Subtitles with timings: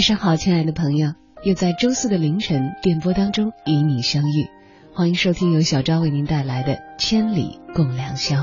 [0.00, 1.12] 晚上好，亲爱的朋友，
[1.44, 4.48] 又在周四的凌晨电波当中与你相遇，
[4.94, 8.36] 欢迎收听由小昭为您带来的《千里共良宵》。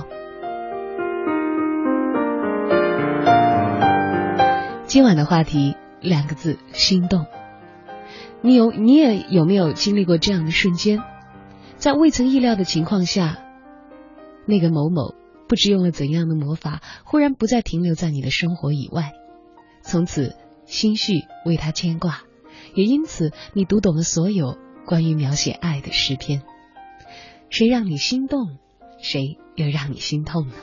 [4.85, 7.25] 今晚的话题两个字：心动。
[8.41, 11.01] 你有你也有没有经历过这样的瞬间，
[11.77, 13.39] 在未曾意料的情况下，
[14.45, 15.15] 那个某某
[15.47, 19.13] 不知用了怎样的魔法，忽然不再停留在你的生活以外，
[19.81, 20.35] 从此。
[20.67, 22.21] 心绪为他牵挂，
[22.75, 26.43] 也因此你读懂了所有关于描写爱的诗篇。
[27.49, 28.57] 谁让你心动，
[29.01, 30.53] 谁又让你心痛呢？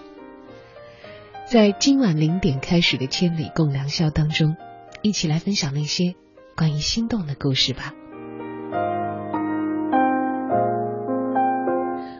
[1.47, 4.57] 在今晚零点开始的《千里共良宵》当中，
[5.03, 6.15] 一起来分享那些
[6.57, 7.95] 关于心动的故事吧。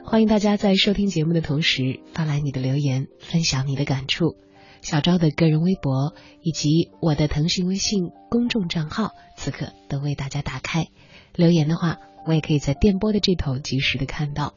[0.05, 4.37] 欢迎大家在收听节目的同时发来你的留言，分享你的感触。
[4.85, 10.89] 小昭的个人微博以及我的腾讯微信公众账号，此刻都为大家打开。
[11.35, 14.53] 留言的话，我也可以在电波的这头及时的看到。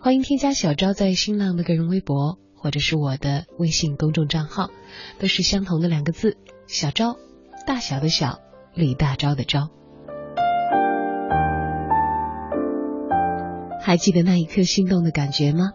[0.00, 4.70] 欢迎添加小昭在新浪的个人微博或者是我的微信公众账号，
[5.20, 6.36] 都是相同的两个字：
[6.66, 7.16] 小昭，
[7.64, 8.40] 大小的小，
[8.74, 9.68] 李大钊的钊。
[13.80, 15.74] 还记得那一刻心动的感觉吗？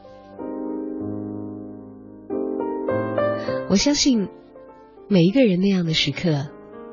[3.73, 4.29] 我相信，
[5.07, 6.47] 每一个人那样的时刻，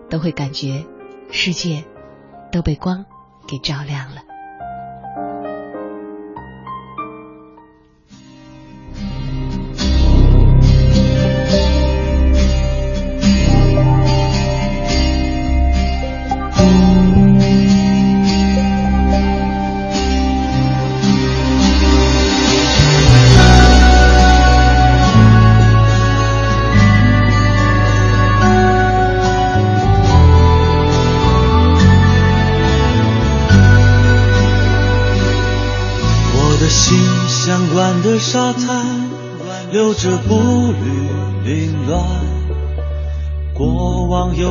[0.08, 0.86] 都会感觉
[1.30, 1.84] 世界
[2.50, 3.04] 都被光
[3.46, 4.22] 给照亮了。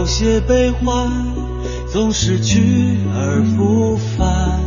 [0.09, 1.07] 有些悲欢，
[1.93, 4.59] 总是去而复返。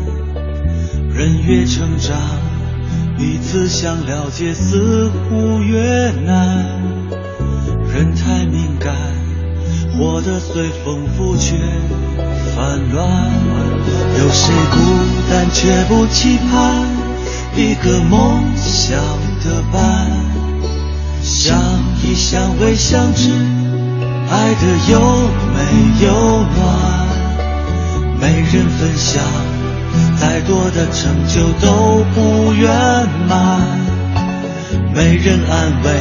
[1.13, 2.17] 人越成长，
[3.19, 6.65] 彼此想了解似乎越难。
[7.93, 8.95] 人太敏感，
[9.99, 11.57] 活得随风拂却
[12.55, 13.05] 烦乱。
[14.21, 14.79] 有谁孤
[15.29, 16.87] 单却不期盼？
[17.57, 18.97] 一个梦想
[19.43, 20.09] 的伴，
[21.21, 21.59] 相
[22.01, 23.29] 依相偎相知，
[24.33, 24.99] 爱的又
[25.53, 25.61] 美
[26.01, 26.09] 又
[26.41, 26.59] 暖。
[28.19, 29.23] 没人分享，
[30.19, 32.71] 再多的成就都不圆
[33.29, 33.61] 满。
[34.95, 35.93] 没人安慰，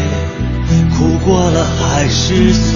[0.97, 2.71] 哭过了还是酸。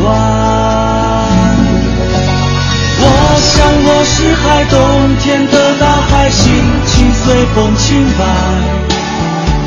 [2.97, 3.03] 我
[3.39, 3.55] 想
[3.87, 4.75] 我是海，冬
[5.21, 6.43] 天的大海，心
[6.85, 8.84] 情随风轻摆。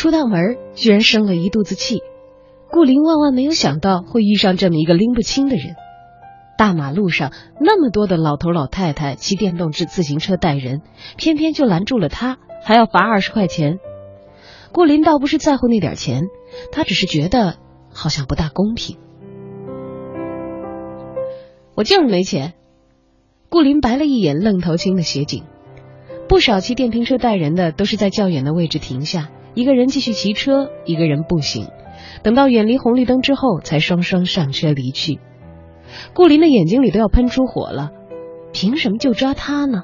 [0.00, 2.02] 出大门居然生了一肚子气，
[2.70, 5.74] 顾林万万没有想到会遇上这么一个拎不清的人。
[6.56, 10.80] 大马路上那么多的老头老太太骑电动自自行车带人，
[11.18, 13.78] 偏偏就拦住了他，还要罚二十块钱。
[14.72, 16.22] 顾林倒不是在乎那点钱，
[16.72, 17.58] 他只是觉得
[17.92, 18.96] 好像不大公平。
[21.74, 22.54] 我就是没钱。
[23.50, 25.44] 顾林白了一眼愣头青的协警，
[26.26, 29.28] 不少骑电瓶车带人的都是在较远的位置停下。
[29.54, 31.68] 一个人继续骑车，一个人步行，
[32.22, 35.18] 等到远离红绿灯之后，才双双上车离去。
[36.14, 37.90] 顾林的眼睛里都要喷出火了，
[38.52, 39.82] 凭什么就抓他呢？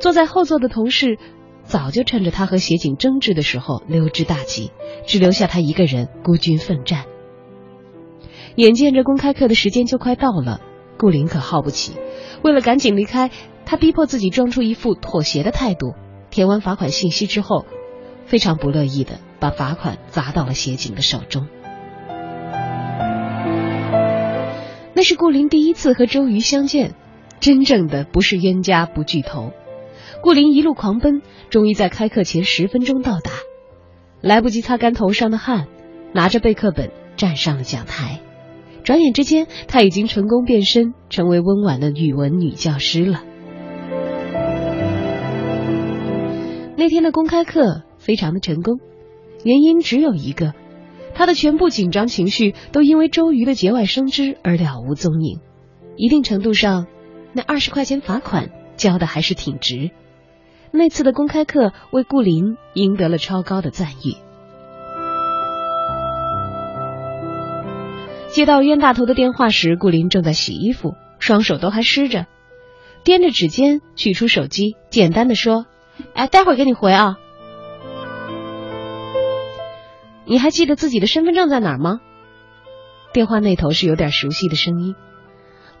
[0.00, 1.18] 坐在后座的同事
[1.62, 4.72] 早就趁着他和协警争执的时候溜之大吉，
[5.06, 7.04] 只留下他一个人孤军奋战。
[8.56, 10.60] 眼见着公开课的时间就快到了，
[10.98, 11.92] 顾林可耗不起，
[12.42, 13.30] 为了赶紧离开，
[13.64, 15.94] 他逼迫自己装出一副妥协的态度，
[16.30, 17.66] 填完罚款信息之后。
[18.28, 21.48] 非常不乐意的把罚款砸到了协警的手中。
[24.94, 26.94] 那是顾林第一次和周瑜相见，
[27.40, 29.52] 真正的不是冤家不聚头。
[30.22, 33.30] 顾林一路狂奔，终于在开课前十分钟到达，
[34.20, 35.66] 来不及擦干头上的汗，
[36.12, 38.20] 拿着备课本站上了讲台。
[38.84, 43.22] 转眼之间，他已经成功变身，成为温婉的语文女教师了。
[46.76, 47.84] 那天的公开课。
[48.08, 48.80] 非常的成功，
[49.44, 50.54] 原因只有一个，
[51.14, 55.40] 他的全部紧张情绪都因为周瑜的节外生枝而了无踪影。
[55.98, 56.86] 一定程度上，
[57.34, 58.48] 那二十块钱罚款
[58.78, 59.90] 交的还是挺值。
[60.70, 64.16] 那次的公开课为顾林赢得了超高的赞誉。
[68.30, 72.24] 接到冤大头的电话时，顾林正在洗衣服，双手都还湿着，
[73.04, 75.66] 掂着指尖取出手机，简单的说
[76.14, 77.18] ：“哎，待会儿给你回啊。”
[80.28, 82.00] 你还记得自己的身份证在哪儿吗？
[83.14, 84.94] 电话那头是有点熟悉的声音。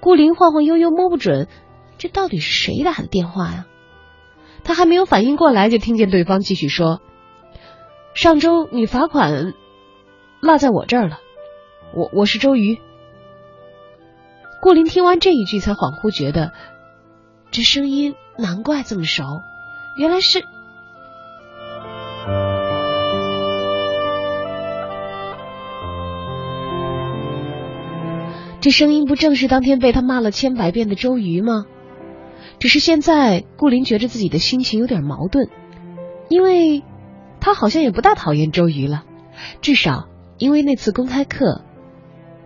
[0.00, 1.48] 顾林晃晃悠悠摸不准，
[1.98, 3.66] 这到底是谁打的电话呀？
[4.64, 7.02] 他还没有反应过来，就听见对方继续说
[8.14, 9.52] ：“上周你罚款
[10.40, 11.18] 落在我这儿了，
[11.94, 12.78] 我我是周瑜。”
[14.62, 16.52] 顾林听完这一句，才恍惚觉得
[17.50, 19.24] 这声音难怪这么熟，
[19.98, 20.42] 原来是。
[28.60, 31.64] 这声音不正是当天被他骂了千百遍的周瑜吗？
[32.58, 35.48] 只是现在顾林觉得自己的心情有点矛盾，
[36.28, 36.82] 因为
[37.40, 39.04] 他好像也不大讨厌周瑜了，
[39.60, 41.62] 至少因为那次公开课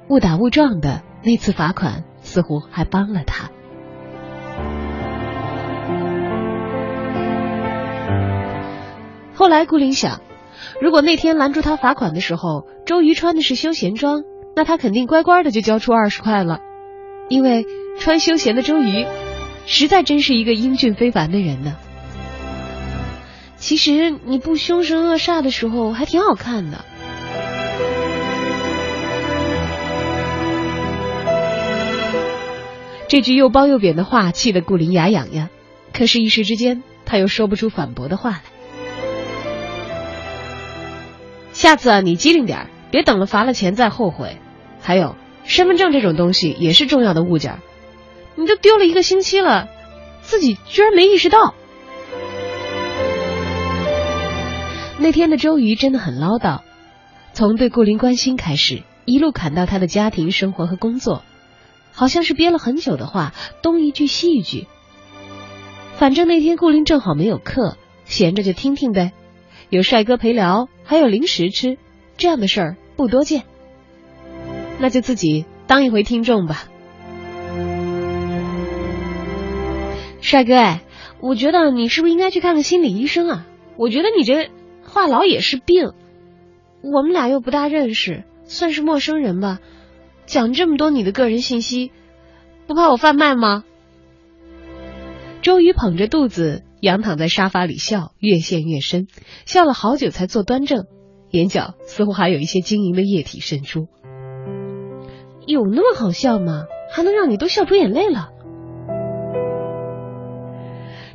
[0.09, 3.49] 误打误撞的那次罚款，似乎还帮了他。
[9.35, 10.21] 后来顾林想，
[10.83, 16.61] 如果那天拦住他罚款的时候，周瑜穿的是休闲装，那他肯定乖乖的就交出二十块了，
[17.29, 17.67] 因为
[17.99, 19.07] 穿休闲的周瑜。
[19.65, 21.77] 实在真是一个英俊非凡的人呢。
[23.57, 26.85] 其实你不凶神恶煞的时候还挺好看的。
[33.07, 35.49] 这句又褒又贬的话气得顾林牙痒痒，
[35.93, 38.43] 可是，一时之间他又说不出反驳的话来。
[41.53, 44.37] 下次啊，你机灵点别等了罚了钱再后悔。
[44.81, 47.59] 还有，身份证这种东西也是重要的物件。
[48.37, 49.69] 你都丢了一个星期了，
[50.21, 51.55] 自己居然没意识到。
[54.99, 56.61] 那天的周瑜真的很唠叨，
[57.33, 61.25] 从对顾林关心开始，一路砍到他的家庭生活和工作，
[61.93, 63.33] 好像是憋了很久的话，
[63.63, 64.69] 东一句西一句。
[65.97, 69.13] 反正那天顾林正好没有课，闲着就听听呗，
[69.71, 71.79] 有帅哥陪聊，还有零食吃，
[72.17, 73.45] 这样的事儿不多见，
[74.79, 76.65] 那就自己当一回听众吧。
[80.21, 80.83] 帅哥，哎，
[81.21, 83.47] 我觉得你是不是应该去看看心理医生啊？
[83.77, 84.51] 我觉得你这
[84.85, 85.93] 话痨也是病。
[86.83, 89.59] 我们俩又不大认识，算是陌生人吧。
[90.27, 91.91] 讲这么多你的个人信息，
[92.67, 93.65] 不怕我贩卖吗？
[95.43, 99.09] 周瑜捧着肚子仰躺在沙发里笑，越陷越深，
[99.45, 100.87] 笑了好久才坐端正，
[101.33, 103.89] 眼角似乎还有一些晶莹的液体渗出。
[105.47, 106.67] 有那么好笑吗？
[106.93, 108.31] 还能让你都笑出眼泪了？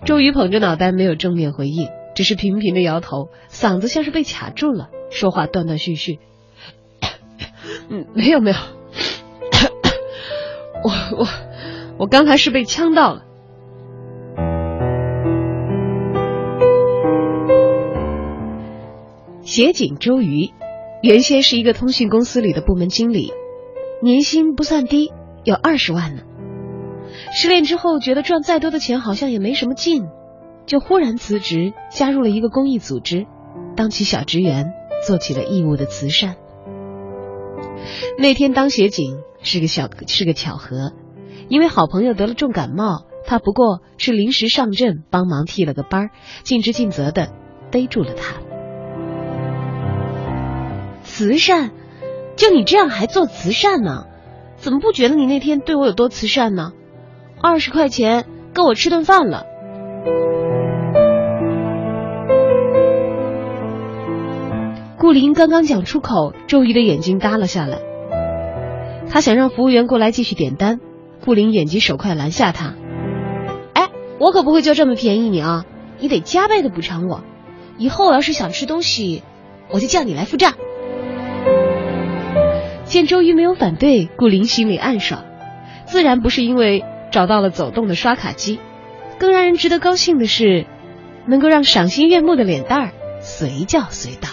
[0.06, 6.20] 周瑜捧着脑袋，没有正面回应，只是频频的摇头，嗓子像是被卡住了，说话断断续续。
[7.90, 8.58] 嗯，没有没有，
[10.84, 11.28] 我我
[12.00, 13.24] 我刚才是被呛到了。
[19.58, 20.52] 协警周瑜，
[21.02, 23.34] 原先是一个通讯公司里的部门经理，
[24.04, 25.12] 年薪不算低，
[25.44, 26.22] 有二十万呢。
[27.34, 30.10] 失恋之后，觉得赚再多的钱好像也没什么劲，
[30.68, 33.26] 就忽然辞职，加入了一个公益组织，
[33.76, 34.74] 当起小职员，
[35.08, 36.36] 做起了义务的慈善。
[38.20, 40.94] 那天当协警是个小是个巧合，
[41.50, 46.12] 因为好朋友得了重感冒，他不过是临时上阵帮忙替了个班，
[46.44, 47.30] 尽职尽责的
[47.72, 48.36] 逮住了他。
[51.18, 51.72] 慈善，
[52.36, 54.06] 就你这样还做慈善呢？
[54.58, 56.74] 怎么不觉得你那天对我有多慈善呢？
[57.42, 59.44] 二十块钱够我吃顿饭了。
[65.00, 67.80] 顾林刚刚讲出口，周瑜的眼睛耷了下来。
[69.10, 70.80] 他想让服务员过来继续点单，
[71.26, 72.76] 顾林眼疾手快拦下他
[73.74, 75.66] ：“哎，我可不会就这么便宜你啊！
[75.98, 77.24] 你得加倍的补偿我。
[77.80, 79.24] 以后我要是想吃东西，
[79.72, 80.54] 我就叫你来付账。”
[82.88, 85.24] 见周瑜没有反对，顾林心里暗爽，
[85.86, 86.84] 自然不是因为。
[87.10, 88.60] 找到了走动的刷卡机，
[89.18, 90.66] 更让人值得高兴的是，
[91.26, 92.92] 能够让赏心悦目的脸蛋儿
[93.22, 94.28] 随叫随到。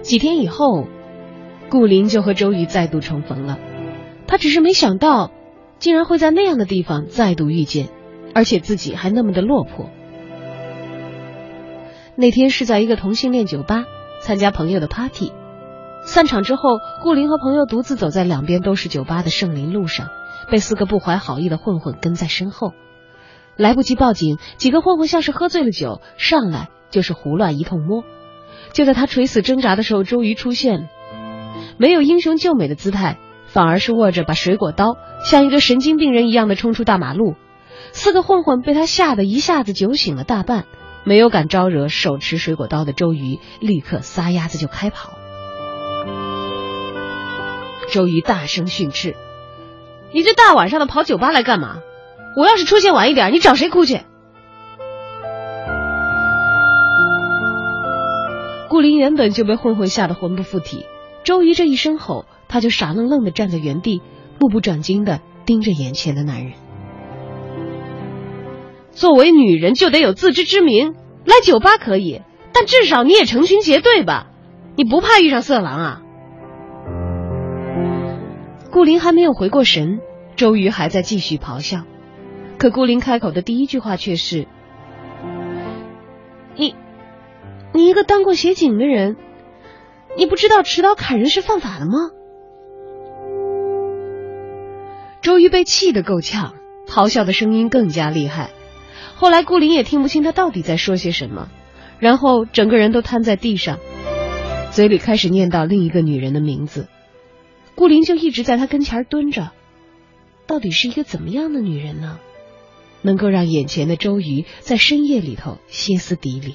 [0.00, 0.88] 几天以后，
[1.70, 3.58] 顾林就和周瑜再度重逢了。
[4.26, 5.30] 他只是没想到，
[5.78, 7.88] 竟然会在那样的地方再度遇见，
[8.34, 9.88] 而且自己还那么的落魄。
[12.14, 13.84] 那天是在一个同性恋酒吧
[14.20, 15.32] 参加朋友的 party，
[16.02, 20.08] 散场之后，顾林和朋友独自走在两边都是酒吧的圣林路上，
[20.50, 22.72] 被四个不怀好意的混混跟在身后，
[23.56, 28.02] 来不及报警，几个混混像是喝醉了酒，上来就是胡乱一通摸。
[28.72, 30.86] 就在他垂死挣扎的时候，周瑜出现了，
[31.78, 33.18] 没有英雄救美的姿态。
[33.50, 37.34] 反而是握着把水果刀，像一个神经病人一样的冲出大马路。
[37.92, 40.66] 四个混混被他吓得一下子酒醒了大半，
[41.02, 45.14] 没有敢招惹手持水果刀的周瑜，立刻撒丫子就开跑。
[47.90, 49.16] 周瑜大声训斥
[50.12, 51.78] ：“你这大晚上的跑酒吧来干嘛？
[52.36, 54.02] 我要是出现晚一点，你找谁哭去？”
[58.68, 60.84] 顾林原本就被混混吓得魂不附体，
[61.24, 62.26] 周瑜这一声吼。
[62.50, 64.00] 他就傻愣愣的站在原地，
[64.40, 66.54] 目不转睛的盯着眼前的男人。
[68.90, 70.94] 作为女人就得有自知之明，
[71.26, 72.22] 来酒吧可以，
[72.54, 74.28] 但至少你也成群结队吧？
[74.76, 76.02] 你不怕遇上色狼啊？
[78.70, 80.00] 顾林还没有回过神，
[80.34, 81.82] 周瑜还在继续咆哮，
[82.56, 84.48] 可顾林开口的第一句话却是
[86.56, 86.74] ：“你，
[87.74, 89.16] 你一个当过协警的人，
[90.16, 91.92] 你不知道持刀砍人是犯法的吗？”
[95.22, 96.54] 周瑜被气得够呛，
[96.86, 98.50] 咆哮的声音更加厉害。
[99.16, 101.50] 后来顾林也听不清他到底在说些什么，
[101.98, 103.78] 然后整个人都瘫在地上，
[104.70, 106.86] 嘴里开始念叨另一个女人的名字。
[107.74, 109.50] 顾林就一直在他跟前蹲着，
[110.46, 112.18] 到底是一个怎么样的女人呢？
[113.02, 116.54] 能够让眼前的周瑜在深夜里头歇斯底里？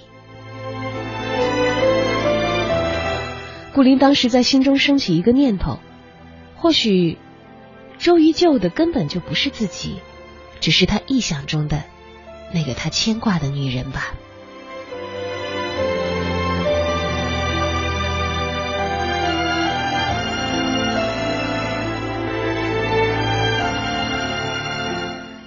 [3.73, 5.79] 顾林当时在心中升起一个念头：
[6.55, 7.17] 或许
[7.97, 9.95] 周瑜救的根本就不是自己，
[10.59, 11.83] 只是他臆想中的。
[12.53, 14.13] 那个他牵挂的女人吧。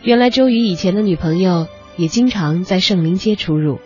[0.03, 3.81] 原来周瑜以前的女朋友也经常在圣灵街出入，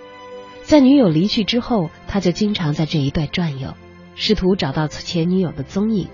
[0.63, 3.75] 在女友离去之后，他就经常在这一带转悠，
[4.15, 6.09] 试图找到前女友的踪影，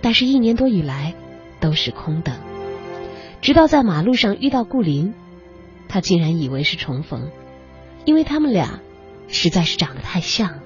[0.00, 1.14] 但是，一年多以来
[1.60, 2.34] 都是空等。
[3.40, 5.14] 直到在马路上遇到顾林。
[5.90, 7.30] 他竟然以为是重逢，
[8.04, 8.80] 因为他们俩
[9.26, 10.60] 实在是长得太像。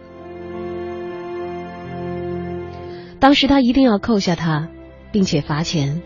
[3.21, 4.69] 当时他一定要扣下他，
[5.13, 6.03] 并且罚钱，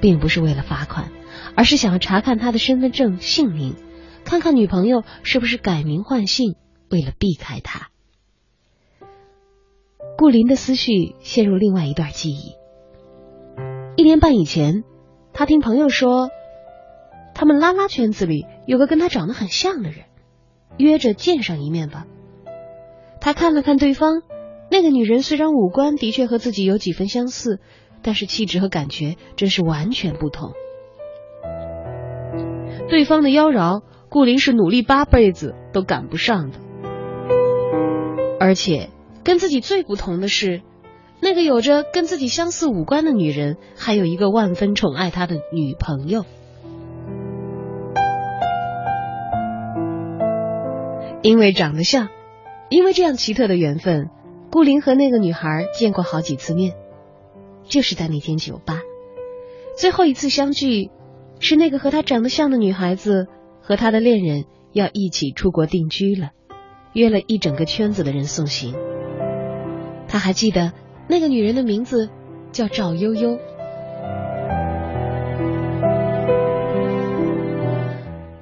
[0.00, 1.12] 并不是为了罚款，
[1.54, 3.76] 而是想要查看他的身份证、姓名，
[4.24, 6.56] 看看女朋友是不是改名换姓，
[6.90, 7.90] 为了避开他。
[10.16, 12.56] 顾林的思绪陷入另外一段记忆。
[13.96, 14.84] 一年半以前，
[15.32, 16.30] 他听朋友说。
[17.38, 20.06] 他们拉拉圈子里有个跟他长得很像的人，
[20.78, 22.06] 约着见上一面吧。
[23.20, 24.22] 他看了看对方，
[24.70, 27.60] 那个女人虽然五官的确和自己有几分相似，
[28.00, 30.52] 但是气质和感觉真是完全不同。
[32.88, 36.58] 对方的妖娆，顾林是努力八辈子都赶不上的。
[38.40, 38.88] 而且
[39.26, 40.62] 跟自己最不同的是，
[41.20, 46.24] 那个有着跟自己相似五官的女人，还有一个万分宠爱他的女朋友。
[51.22, 52.06] 因为长得像，
[52.70, 54.10] 因为这样奇特的缘分，
[54.52, 56.74] 顾林和那个女孩见过好几次面，
[57.64, 58.80] 就是在那间酒吧。
[59.76, 60.92] 最后一次相聚，
[61.40, 63.26] 是那个和他长得像的女孩子
[63.60, 66.30] 和他的恋人要一起出国定居了，
[66.92, 68.76] 约了一整个圈子的人送行。
[70.08, 70.72] 他还记得
[71.08, 72.08] 那个女人的名字
[72.52, 73.38] 叫赵悠悠。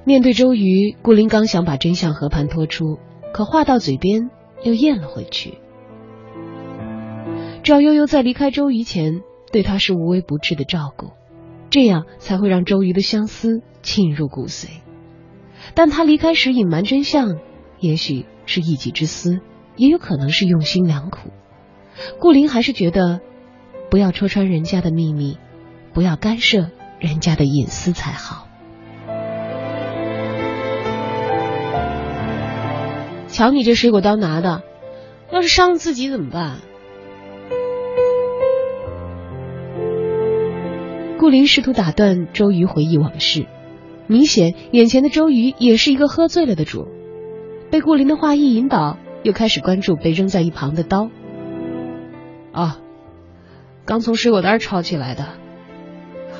[0.03, 2.99] 面对周瑜，顾林刚想把真相和盘托出，
[3.33, 4.29] 可话到嘴边
[4.63, 5.57] 又咽了回去。
[7.63, 11.13] 赵悠悠在离开周瑜前，对他是无微不至的照顾，
[11.71, 14.67] 这样才会让周瑜的相思沁入骨髓。
[15.73, 17.39] 但他离开时隐瞒真相，
[17.79, 19.39] 也许是一己之私，
[19.75, 21.31] 也有可能是用心良苦。
[22.19, 23.21] 顾林还是觉得，
[23.89, 25.37] 不要戳穿人家的秘密，
[25.93, 28.47] 不要干涉人家的隐私才好。
[33.27, 34.63] 瞧你这水果刀拿的，
[35.31, 36.57] 要是伤了自己怎么办？
[41.17, 43.45] 顾林试图打断周瑜回忆往事，
[44.07, 46.87] 明显眼前的周瑜也是一个喝醉了的主。
[47.71, 51.09] 被顾林的话一引导，又开始关注被扔在一旁的刀。
[52.55, 52.79] 啊，
[53.85, 55.27] 刚从水果摊抄起来的，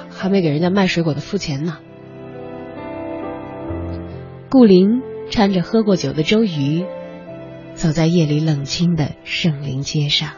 [0.10, 1.78] 还没给人家卖水果的付钱呢。
[4.50, 5.04] 顾林。
[5.28, 6.86] 搀着喝过酒的周瑜，
[7.74, 10.34] 走在夜里冷清的圣灵街上。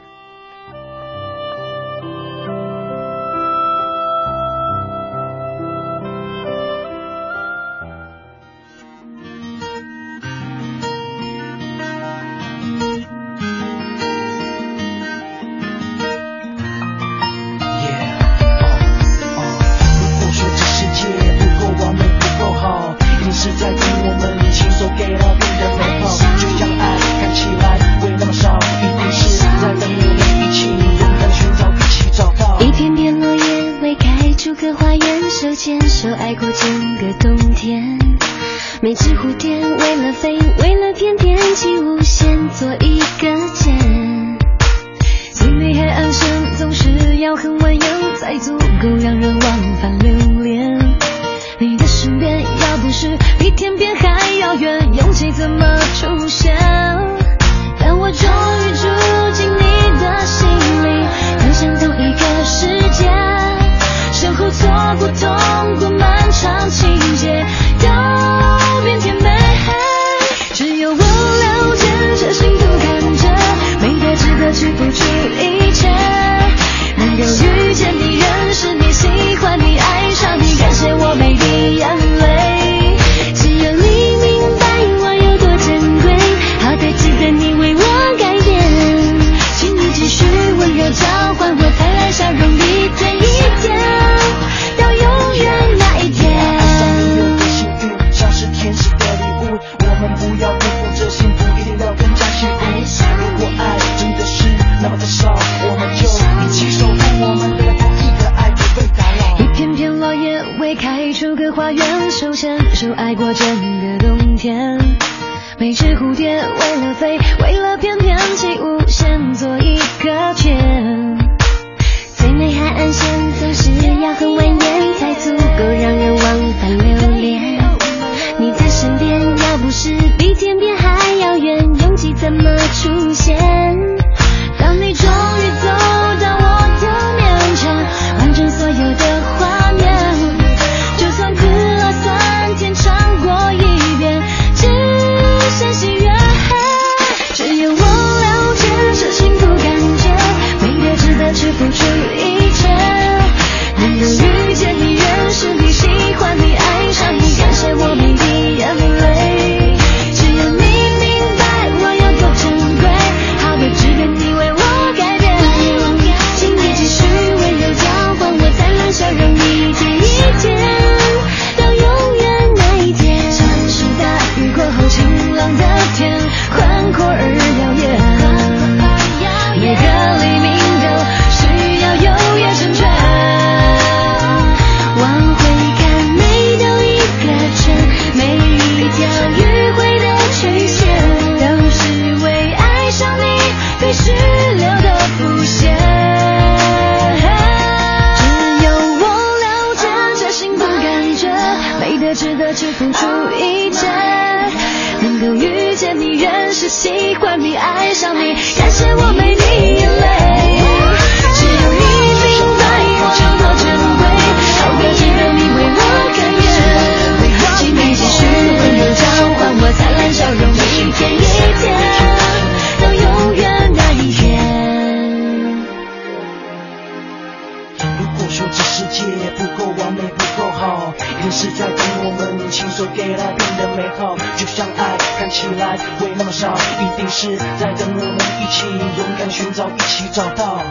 [239.58, 240.64] 勇敢寻找，一起找到。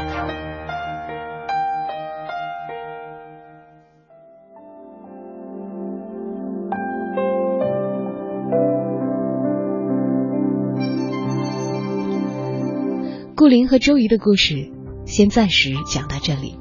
[13.35, 14.70] 顾林和周瑜的故事，
[15.05, 16.59] 先暂时讲到这里，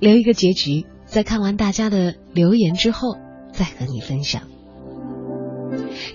[0.00, 3.16] 留一个结局，在看完大家的留言之后，
[3.52, 4.42] 再和你分享。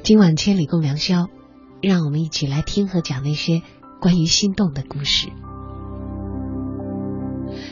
[0.04, 1.28] 今晚千里共良宵，
[1.82, 3.62] 让我们一起来听和讲那些
[4.04, 5.30] 关于心动的故事。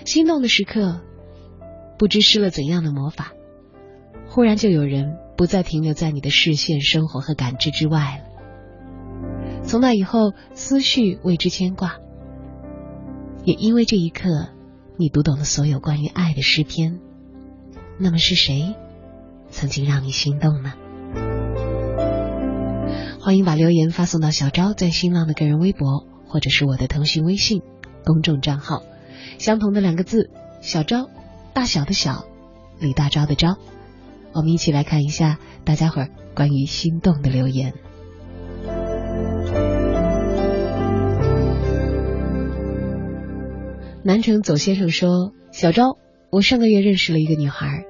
[0.06, 1.02] 心动的时刻，
[2.00, 3.34] 不知施了怎样的魔法，
[4.30, 9.63] 忽然就有人不再停留在你的视线、生活和感知之外了。
[9.63, 11.98] 从那以后，思绪为之牵挂，
[13.44, 14.52] 也因为这一刻，
[14.96, 17.02] 你读懂了所有关于爱的诗篇。
[18.00, 18.78] 那么是谁
[19.50, 20.76] 曾经让你心动呢？
[23.20, 27.62] 欢迎把留言发送到小昭在新浪的个人微博，或者是我的腾讯微信
[28.06, 28.84] 公众账号，
[29.38, 30.30] 相同的两个字
[30.63, 31.10] “小昭”，
[31.54, 32.24] 大小的小，
[32.80, 33.58] 李大钊的钊。
[34.32, 37.74] 我们一起来看一下大家伙儿关于心动的留言。
[44.04, 45.98] 南城走先生说：“小昭，
[46.32, 47.84] 我上个月认识了一个女孩，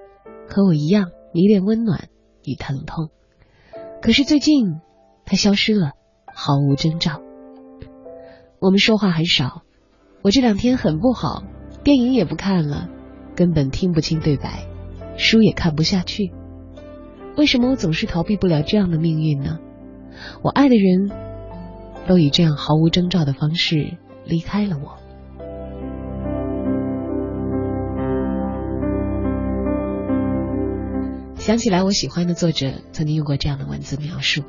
[0.50, 2.10] 和我一样迷恋温暖
[2.44, 3.12] 与疼痛。
[4.02, 4.82] 可是最近
[5.26, 5.92] 她消失了，
[6.34, 7.22] 毫无征兆。
[8.62, 9.63] 我们说话很少，
[10.21, 11.41] 我这两天很不好，
[11.84, 12.89] 电影也不看了，
[13.36, 14.67] 根本听不清对白，
[15.17, 16.32] 书也看不下去。
[17.36, 19.58] 为什么我总是逃避不了这样的命运呢？
[20.43, 21.10] 我爱的人
[22.06, 25.00] 都以这样毫无征兆的方式离开了我。”
[31.41, 34.43] 想起来，我喜欢的作者曾经用过这样的文字描述：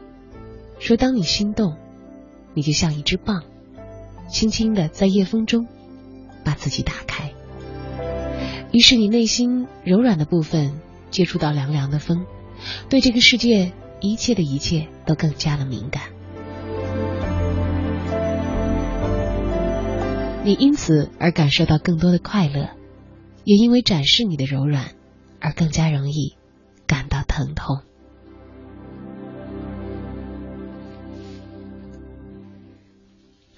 [0.78, 1.78] 说，当你心动，
[2.52, 3.44] 你就像一只蚌，
[4.32, 5.68] 轻轻的在夜风中
[6.42, 7.32] 把自己打开，
[8.72, 12.24] 于是你内心柔软的部分接触到凉凉的风，
[12.88, 16.04] 对这个世界一切的一切都更加的敏感。
[20.44, 22.70] 你因此而感受到更多的快乐，
[23.44, 24.92] 也因为展示你的柔软
[25.40, 26.34] 而更加容易。
[26.84, 27.80] 感到疼痛。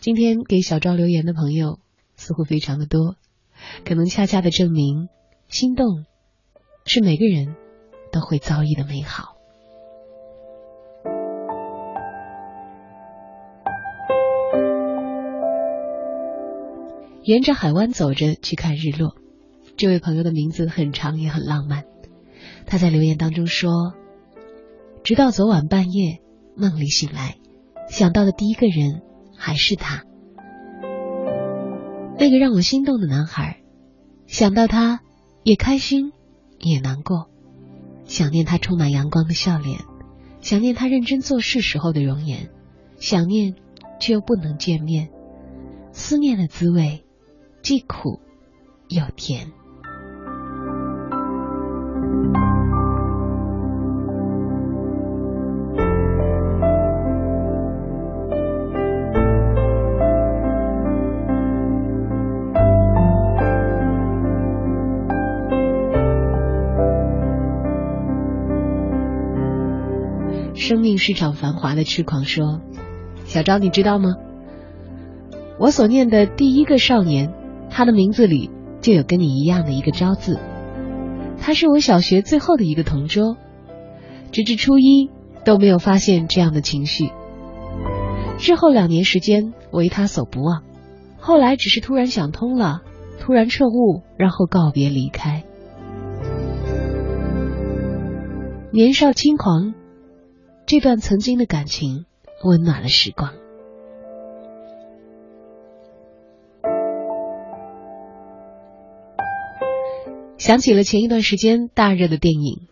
[0.05, 1.79] 今天给小昭留言的朋友
[2.15, 3.17] 似乎非常的多，
[3.87, 5.09] 可能恰恰的证明，
[5.49, 6.05] 心动
[6.85, 7.57] 是每个人
[8.13, 9.35] 都会遭遇的美好。
[17.23, 19.17] 沿着海湾走着去看日落，
[19.79, 21.85] 这位朋友的名字很长也很浪漫。
[22.67, 23.95] 他在留言当中说
[25.03, 26.21] ：“直到昨晚半夜
[26.55, 27.39] 梦里醒来，
[27.89, 29.01] 想到的第一个人
[29.37, 30.05] 还是他，
[32.19, 33.61] 那个让我心动的男孩。
[34.27, 35.01] 想到他，
[35.43, 36.13] 也开心，
[36.59, 37.29] 也难过，
[38.05, 39.81] 想念他充满阳光的笑脸，
[40.41, 42.51] 想念他认真做事时候的容颜，
[42.97, 43.55] 想念
[44.01, 45.11] 却又不能见面，
[45.93, 47.05] 思念的滋味
[47.63, 48.21] 既苦
[48.89, 49.53] 又甜。
[70.95, 72.61] 生命是场繁华的痴狂，说
[73.27, 74.15] ：“小昭，你知道吗？
[75.59, 77.35] 我所念的第一个少年，
[77.69, 78.49] 他的名字里
[78.81, 80.39] 就有跟你一样的一个昭字。
[81.41, 83.37] 他是我小学最后的一个同桌，
[84.31, 85.11] 直至初一
[85.45, 87.11] 都没有发现这样的情绪。
[88.39, 90.63] 之后两年时间为他所不忘，
[91.19, 92.83] 后来只是突然想通了，
[93.19, 95.43] 突然彻悟，然后告别离开。
[98.71, 99.75] 年少轻狂。”
[100.67, 102.07] 这段曾经的感情，
[102.43, 103.35] 温暖了时光。
[110.39, 112.67] 想起了前一段时间大热的电影，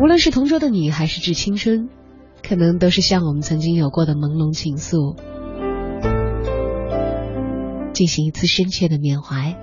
[0.00, 1.88] 无论是同桌的你，还是致青春，
[2.46, 5.16] 可能都是向我们曾经有过的朦胧情愫，
[7.92, 9.56] 进行一次深切的缅怀。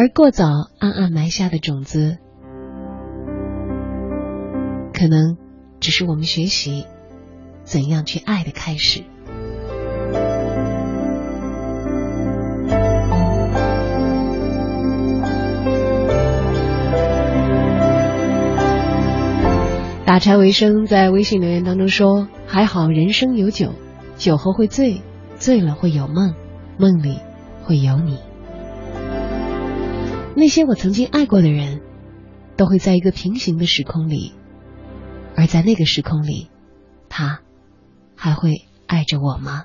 [0.00, 0.46] 而过早
[0.78, 2.18] 暗暗埋下的种子，
[4.94, 5.36] 可能
[5.80, 6.86] 只是我们学习
[7.64, 9.02] 怎样去爱的开始。
[20.06, 23.72] 打柴为生在微信留言当中说：“还好人生有酒，
[24.16, 25.02] 酒后会醉，
[25.38, 26.36] 醉了会有梦，
[26.78, 27.18] 梦里
[27.64, 28.20] 会有你。”
[30.38, 31.80] 那些我曾经爱过的人，
[32.56, 34.34] 都会在一个平行的时空里，
[35.34, 36.48] 而在那个时空里，
[37.08, 37.40] 他
[38.14, 39.64] 还会爱着我吗？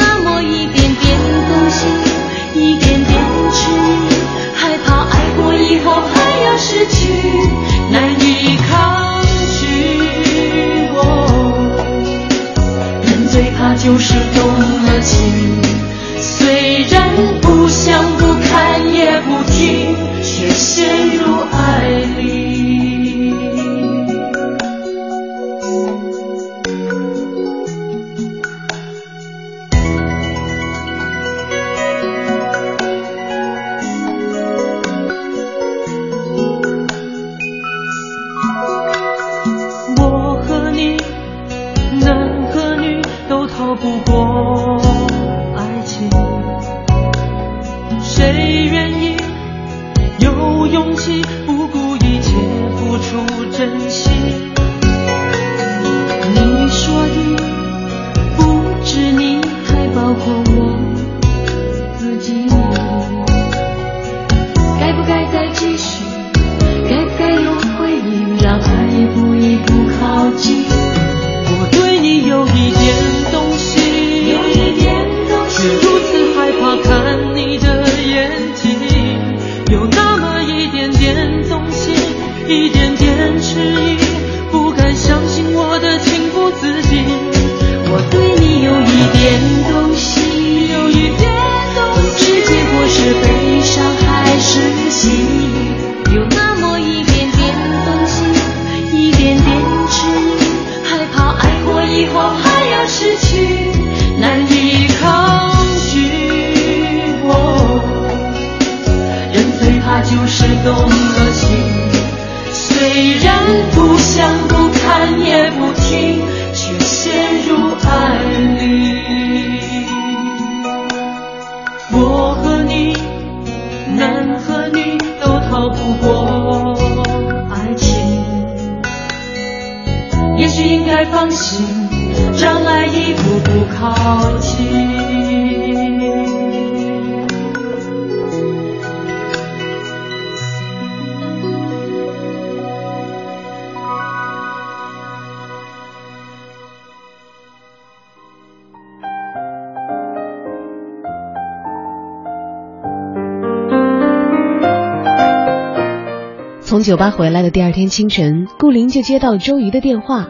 [156.91, 160.27] 酒吧回来的第二天清晨，顾林就接到周瑜的电话。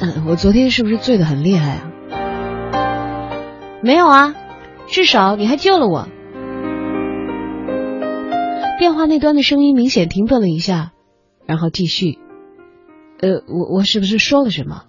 [0.00, 1.90] 嗯，我昨天是不是醉得很厉害啊？
[3.82, 4.36] 没有啊，
[4.86, 6.06] 至少你还救了我。
[8.78, 10.92] 电话那端的声音明显停顿了一下，
[11.44, 12.20] 然后继续。
[13.20, 14.84] 呃，我我是不是说了什么？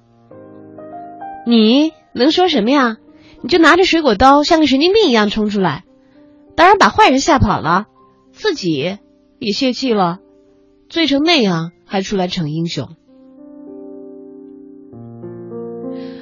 [1.47, 2.97] 你能说什么呀？
[3.41, 5.83] 你就拿着水果刀像个神经病一样冲出来，
[6.55, 7.85] 当然把坏人吓跑了，
[8.33, 8.99] 自己。
[9.41, 10.19] 也泄气了，
[10.87, 12.89] 醉成那样还出来逞英雄。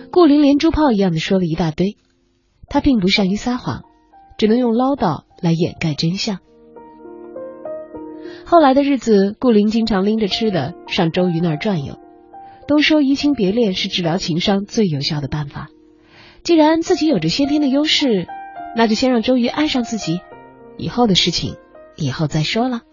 [0.09, 1.97] 顾林连珠炮一样的说了一大堆，
[2.69, 3.83] 他并不善于撒谎，
[4.37, 6.39] 只能用唠叨来掩盖真相。
[8.45, 11.99] 后来的日子，顾林经常拎着吃的上周瑜那儿转悠。
[12.69, 15.67] 都说移情别恋是治疗情伤最有效的办法。
[16.41, 18.27] 既然自己有着先天的优势，
[18.77, 20.21] 那就先让周瑜爱上自己，
[20.77, 21.57] 以后的事情
[21.97, 22.83] 以后再说了。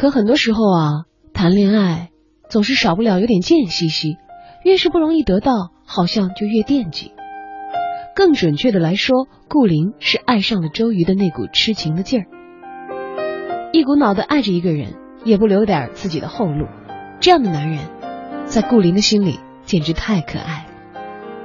[0.00, 2.08] 可很多时候啊，谈恋爱
[2.48, 4.16] 总是少不了有点贱兮兮，
[4.64, 5.52] 越是不容易得到，
[5.84, 7.12] 好像就越惦记。
[8.16, 12.26] 更准确的来说，顾林是爱上了周瑜的那股痴情的劲儿，
[13.72, 16.64] 一股脑的爱着一个人，也不留点自己的后路。
[17.20, 17.80] 这样的男人，
[18.46, 20.66] 在顾林的心里简直太可爱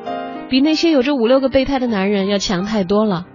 [0.05, 3.25] 了，比那些有着五六个备胎的男人要强太多了。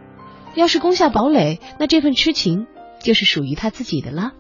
[0.54, 2.66] 要是攻下堡垒，那这份痴情
[3.02, 4.30] 就是属于他自己的了。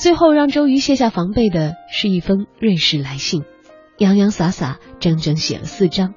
[0.00, 3.44] 最后让周瑜卸下防备的是一封瑞士来信，
[3.98, 6.14] 洋洋洒洒，整整写了四章。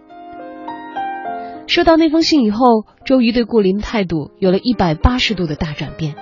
[1.68, 6.16] 收到那封信以后，周瑜对顾林的态度有了一百八十度的大转变，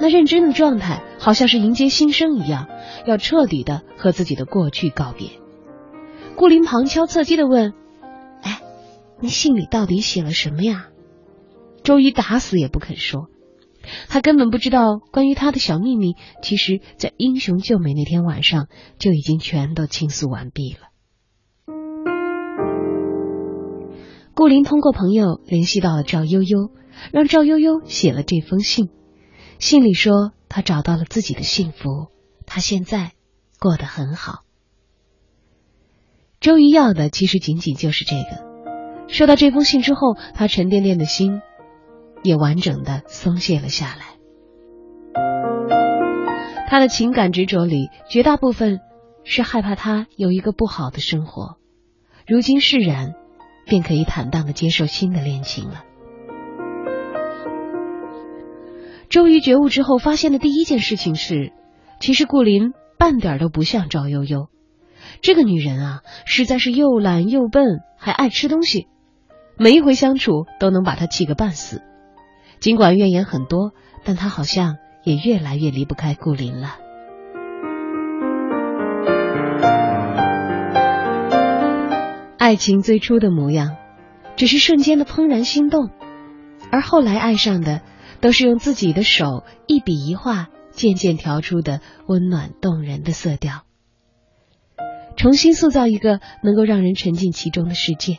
[0.00, 2.68] 那认真的状态好像是迎接新生一样，
[3.06, 5.30] 要彻底的和自己的过去告别。
[6.36, 7.72] 顾林旁敲侧击的问
[8.44, 8.60] ：“哎，
[9.18, 10.86] 你信里到底写了什么呀？”
[11.82, 13.26] 周瑜打死也不肯说。
[14.08, 18.68] 他根本不知道，关于他的小秘密，其实，在英雄救美那天晚上
[18.98, 20.88] 就已经全都倾诉完毕了。
[24.34, 26.70] 顾林通过朋友联系到了赵悠悠，
[27.12, 28.88] 让赵悠悠写了这封信。
[29.58, 32.08] 信里说，他找到了自己的幸福，
[32.46, 33.12] 他现在
[33.58, 34.44] 过得很好。
[36.40, 38.48] 周瑜要的其实仅仅就是这个。
[39.08, 41.42] 收到这封信之后，他沉甸甸的心。
[42.22, 44.16] 也完整的松懈了下来。
[46.68, 48.78] 他的情感执着里，绝大部分
[49.24, 51.56] 是害怕他有一个不好的生活。
[52.28, 53.14] 如今释然，
[53.66, 55.84] 便可以坦荡的接受新的恋情了。
[59.08, 61.52] 周瑜觉悟之后，发现的第一件事情是，
[61.98, 64.46] 其实顾林半点都不像赵悠悠。
[65.22, 68.86] 这个女人啊，实在是又懒又笨，还爱吃东西，
[69.58, 71.82] 每一回相处都能把他气个半死。
[72.60, 73.72] 尽管怨言很多，
[74.04, 76.76] 但他好像也越来越离不开顾林了。
[82.38, 83.76] 爱情最初的模样，
[84.36, 85.88] 只是瞬间的怦然心动，
[86.70, 87.80] 而后来爱上的，
[88.20, 93.62] 都是用自己的手一笔一画渐渐调出的温暖动人的色调，
[95.16, 98.18] 重新塑造一个能够让人沉浸其中的世界。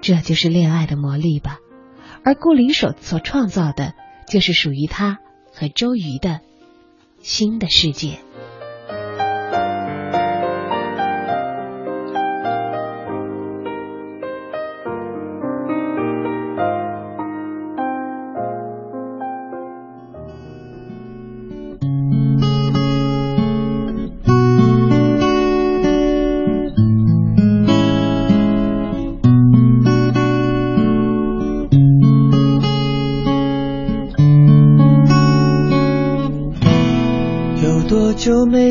[0.00, 1.58] 这就是恋爱的魔力吧。
[2.26, 3.94] 而顾林所所创造的，
[4.28, 5.20] 就是属于他
[5.52, 6.40] 和周瑜的
[7.20, 8.18] 新的世界。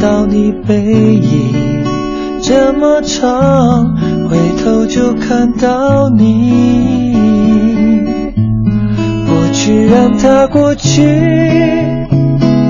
[0.00, 0.74] 到你背
[1.14, 1.84] 影
[2.40, 3.96] 这么长，
[4.28, 7.14] 回头就看到你。
[9.26, 11.02] 过去让它过去，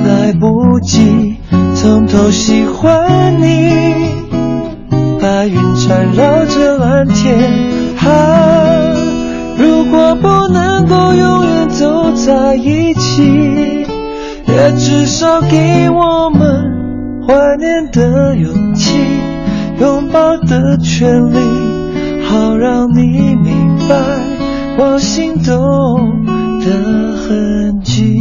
[0.06, 1.36] 来不及
[1.74, 3.72] 从头喜欢你。
[5.20, 7.38] 白云缠绕着蓝天，
[7.98, 8.08] 啊，
[9.58, 13.86] 如果不能够永远走在一起。
[14.50, 16.67] 也至少给我们
[17.28, 18.96] 怀念的勇气，
[19.78, 21.36] 拥抱的权利，
[22.24, 23.94] 好让你明白
[24.78, 26.24] 我心动
[26.60, 26.72] 的
[27.18, 28.18] 痕迹。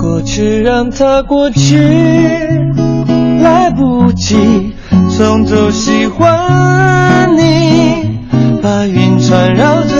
[0.00, 1.76] 过去让它过去，
[3.42, 4.36] 来不及
[5.08, 8.20] 从头喜欢你。
[8.62, 9.99] 白云缠绕着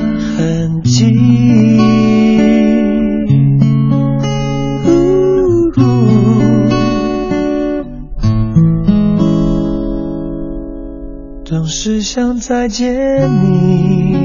[12.13, 12.93] 想再见
[13.41, 14.17] 你，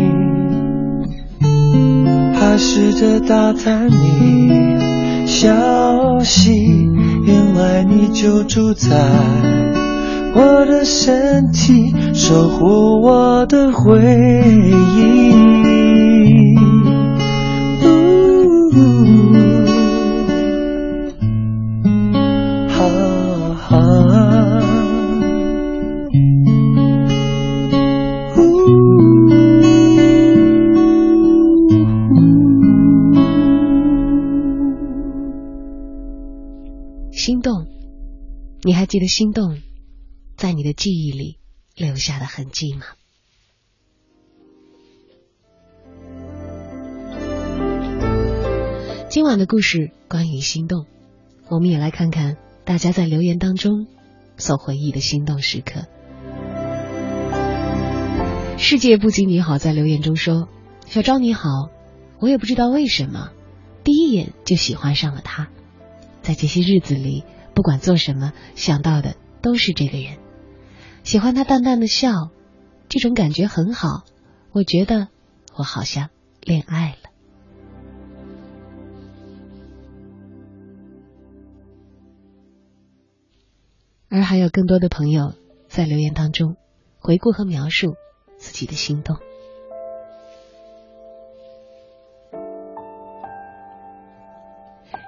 [2.35, 6.91] 还试着打探你消息，
[7.25, 8.91] 原来你就住在
[10.35, 14.03] 我的身体，守护我的回
[14.97, 15.37] 忆。
[38.87, 39.61] 记得心动
[40.37, 41.39] 在你的记忆里
[41.75, 42.87] 留下的痕迹吗？
[49.09, 50.87] 今晚的故事关于心动，
[51.49, 53.87] 我们也来看看大家在留言当中
[54.37, 55.87] 所回忆的心动时刻。
[58.59, 60.49] 世界不仅你好，在留言中说
[60.87, 61.49] ：“小张你好，
[62.21, 63.33] 我也不知道为什么，
[63.85, 65.49] 第一眼就喜欢上了他，
[66.23, 67.25] 在这些日子里。”
[67.57, 70.19] 不管做什么，想到的都是这个人。
[71.05, 72.29] 喜欢他淡淡的笑，
[72.91, 74.05] 这种感觉很好。
[74.53, 75.09] 我觉得
[75.55, 76.11] 我好像
[76.43, 77.09] 恋爱了。
[84.11, 85.33] 而还有更多的朋友
[85.67, 86.57] 在留言当中
[86.99, 87.97] 回顾和描述
[88.37, 89.17] 自己的心动。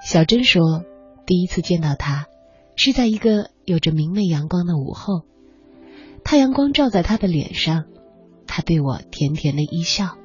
[0.03, 0.83] 小珍说，
[1.27, 2.25] 第一次见到他。
[2.81, 5.23] 是在一个有着明媚阳光的午后，
[6.23, 7.83] 太阳光照在他的脸上，
[8.47, 10.15] 他对我甜甜的一笑。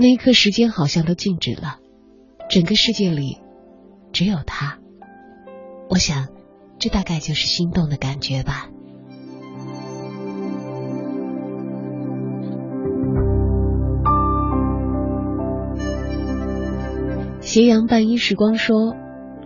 [0.00, 1.78] 那一刻，时间好像都静止了，
[2.50, 3.38] 整个世界里
[4.12, 4.80] 只有他。
[5.88, 6.26] 我想，
[6.80, 8.68] 这大概就是心动的感觉吧。
[17.40, 18.96] 斜阳半阴时光说。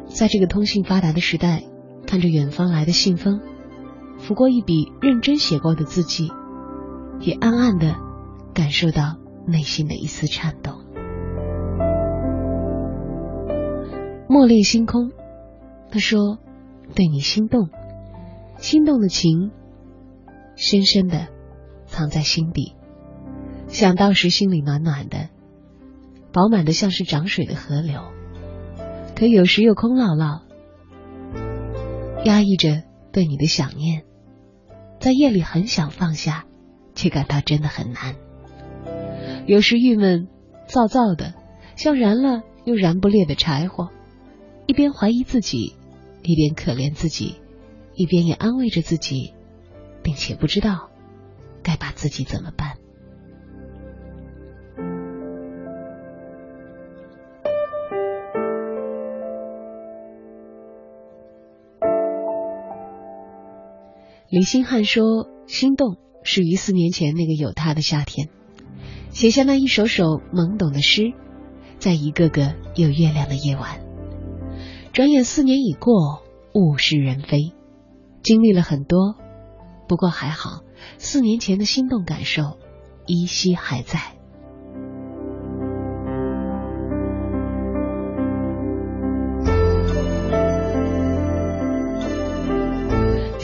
[0.09, 1.63] 在这个通信发达的时代，
[2.07, 3.41] 看着远方来的信封，
[4.19, 6.33] 拂过一笔认真写过的字迹，
[7.21, 7.97] 也暗暗的
[8.55, 10.75] 感受到内心的一丝颤动。
[14.29, 15.11] 莫恋星空，
[15.91, 16.39] 他说
[16.95, 17.69] ：“对你心动，
[18.59, 19.51] 心动的情，
[20.57, 21.29] 深深的
[21.87, 22.75] 藏在心底，
[23.69, 25.29] 想到时心里暖暖的，
[26.33, 28.01] 饱满的像是涨水的河流。”
[29.17, 30.43] 可有时又空落落，
[32.27, 34.05] 压抑着对你的想念，
[35.01, 36.45] 在夜里很想放下，
[36.95, 38.15] 却感到真的很难。
[39.47, 40.29] 有时郁闷、
[40.67, 41.33] 躁躁的，
[41.77, 43.89] 像燃了又燃不烈的柴火，
[44.67, 45.77] 一边怀疑自己，
[46.23, 47.37] 一边可怜自己，
[47.95, 49.33] 一边也安慰着自己，
[50.03, 50.91] 并且不知道
[51.63, 52.77] 该把自己怎么办。
[64.37, 68.29] 李星汉说：“心动是于四年前那个有他的夏天，
[69.09, 71.15] 写下那一首首懵懂的诗，
[71.79, 73.81] 在一个个有月亮的夜晚。
[74.93, 76.23] 转眼四年已过，
[76.53, 77.55] 物是人非，
[78.23, 79.15] 经历了很多，
[79.89, 80.61] 不过还好，
[80.99, 82.59] 四年前的心动感受
[83.07, 84.16] 依稀还在。”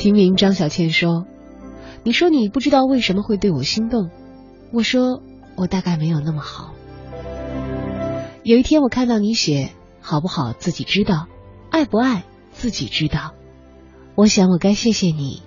[0.02, 1.28] 听名张小倩说
[2.02, 4.10] ：“你说你不知道为什么会对我心动，
[4.72, 5.22] 我说
[5.54, 6.74] 我大概没有那么好。
[8.42, 11.28] 有一天我看到你写好不好自己知道，
[11.70, 13.34] 爱不爱自己知道。
[14.16, 15.40] 我想我该谢谢你，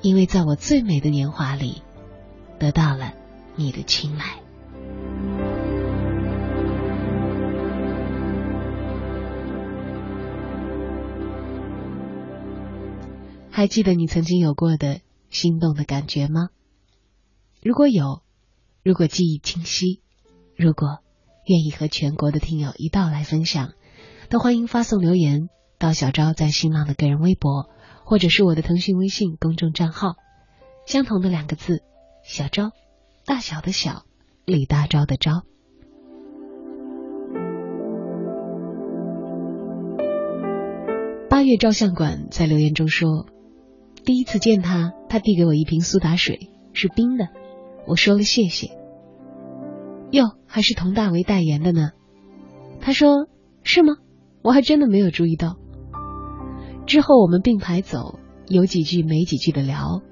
[0.00, 1.82] 因为在我最美的年华里，
[2.60, 3.14] 得到了
[3.56, 4.41] 你的青睐。”
[13.54, 16.48] 还记得你曾经有过的心动的感觉吗？
[17.62, 18.22] 如果有，
[18.82, 20.00] 如果记忆清晰，
[20.56, 21.00] 如果
[21.46, 23.74] 愿意和全国的听友一道来分享，
[24.30, 27.68] 都欢迎发送留言到小昭在新浪的个人微博，
[28.04, 30.16] 或者是我的腾讯微信公众账号，
[30.86, 31.82] 相同的两个字
[32.24, 32.72] “小昭”，
[33.26, 34.06] 大小的小，
[34.46, 35.42] 李大钊的钊。
[41.28, 43.26] 八月照相馆在留言中说。
[44.04, 47.28] 第一次见他，他递给我一瓶苏打水，是冰的。
[47.86, 48.68] 我说了谢谢。
[50.10, 51.90] 哟，还是佟大为代言的呢。
[52.80, 53.28] 他说
[53.62, 53.94] 是吗？
[54.42, 55.56] 我还真的没有注意到。
[56.84, 60.02] 之后我们并排走，有几句没几句的聊。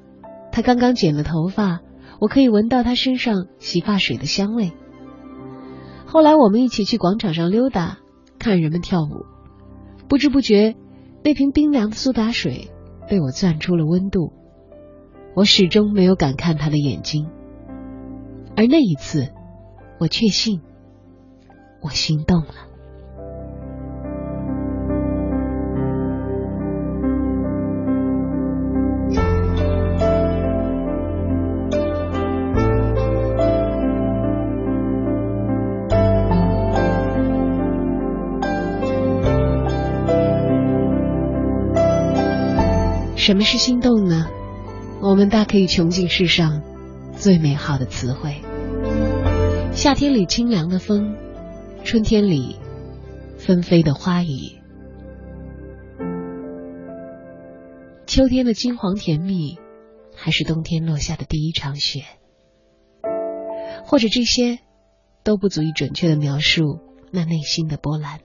[0.53, 1.80] 他刚刚剪了头发，
[2.20, 4.72] 我可以闻到他身上洗发水的香味。
[6.07, 7.99] 后来我们一起去广场上溜达，
[8.38, 9.26] 看人们跳舞。
[10.09, 10.76] 不知不觉，
[11.24, 12.70] 那瓶冰凉的苏打水。
[13.11, 14.32] 被我攥出了温度，
[15.34, 17.28] 我始终没有敢看他的眼睛，
[18.56, 19.32] 而那一次，
[19.98, 20.61] 我确信，
[21.82, 22.70] 我心动了。
[43.31, 44.26] 什么是心动呢？
[45.01, 46.64] 我们大可以穷尽世上
[47.16, 48.43] 最美好的词汇。
[49.72, 51.14] 夏天里清凉的风，
[51.85, 52.57] 春天里
[53.39, 54.59] 纷飞的花雨，
[58.05, 59.61] 秋天的金黄甜蜜，
[60.16, 62.03] 还是冬天落下的第一场雪？
[63.85, 64.59] 或者这些
[65.22, 66.81] 都不足以准确的描述
[67.12, 68.18] 那内心的波澜。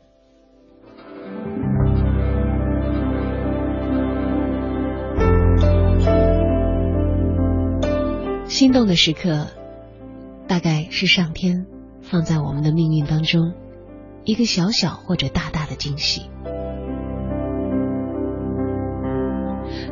[8.55, 9.47] 心动的时刻，
[10.47, 11.65] 大概是上天
[12.01, 13.51] 放在我们的命运当中
[14.23, 16.29] 一个小小或者大大的惊喜。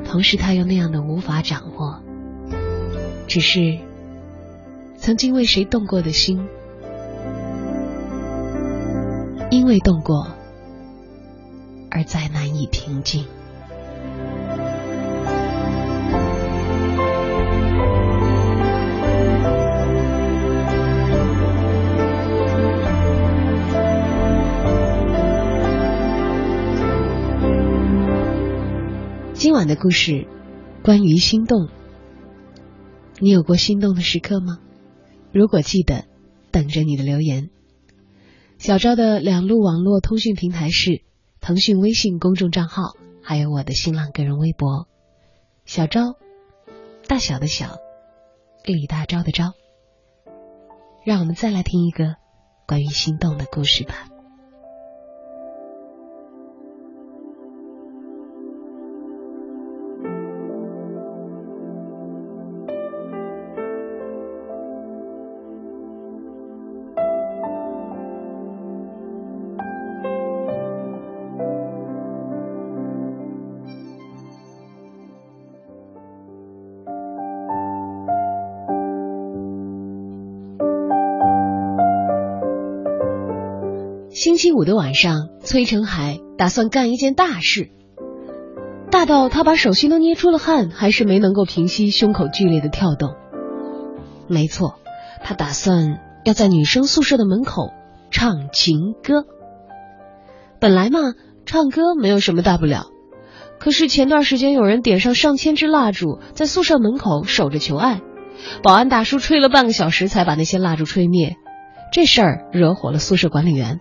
[0.05, 1.99] 同时，他又那样的无法掌握，
[3.27, 3.79] 只是
[4.95, 6.47] 曾经为谁动过的心，
[9.51, 10.25] 因为动过
[11.91, 13.25] 而再难以平静。
[29.63, 30.27] 晚的故事，
[30.83, 31.69] 关于心动。
[33.19, 34.59] 你有过心动的时刻吗？
[35.31, 36.03] 如果记得，
[36.51, 37.49] 等着你的留言。
[38.57, 41.03] 小昭的两路网络通讯平台是
[41.39, 44.89] 腾讯微信公众账号，还有我的新浪个人微博。
[45.63, 46.17] 小昭，
[47.07, 47.77] 大小的小，
[48.65, 49.53] 李大钊的钊。
[51.05, 52.15] 让我们再来听一个
[52.67, 54.09] 关于心动的故事吧。
[84.53, 87.69] 五的晚上，崔成海打算干一件大事。
[88.91, 93.15] 大到他把手心都捏出了汗，还是没能够平息胸口剧烈的跳动。
[94.27, 94.75] 没错，
[95.23, 97.71] 他打算要在女生宿舍的门口
[98.11, 99.25] 唱情歌。
[100.59, 100.99] 本来嘛，
[101.45, 102.87] 唱歌没有什么大不了。
[103.59, 108.01] 可是前段时间有人点上上千支蜡烛，在宿舍门口守着求爱，
[108.61, 111.37] 保安大叔吹了半个小时才把那些蜡烛吹灭。
[111.91, 113.79] 这事儿惹火了宿舍管理员，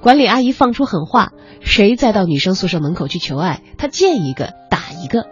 [0.00, 5.26] 管理阿姨放出狠话：谁再到女生宿舍门口去求爱，她见一个打一个。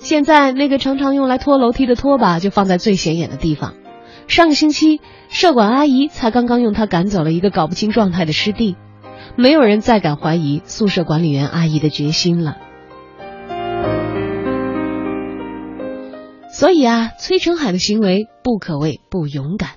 [0.00, 3.74] 现在那个常常用来拖楼梯的拖把就放在最显眼的地方。
[4.28, 8.76] 上个星期，舍管阿姨才刚刚用它赶走了一个搞不清状态的师弟，
[9.36, 12.58] 没有人再敢怀疑宿舍管理员阿姨的决心了。
[16.50, 19.70] 所以啊，崔成海的行为不可谓不勇敢，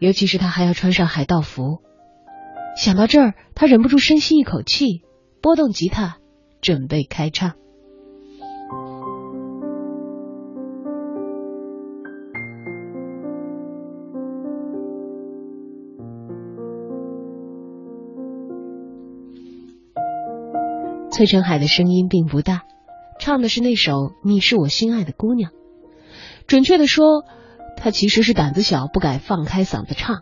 [0.00, 1.82] 尤其是他还要穿上海盗服。
[2.74, 5.02] 想到这儿，他忍不住深吸一口气，
[5.42, 6.16] 拨动吉他，
[6.62, 7.52] 准备开唱。
[21.10, 22.62] 崔成海的声音并不大，
[23.18, 23.92] 唱的是那首
[24.24, 25.50] 《你是我心爱的姑娘》。
[26.46, 27.24] 准确的说，
[27.80, 30.20] 他其实是胆子小，不敢放开嗓子唱。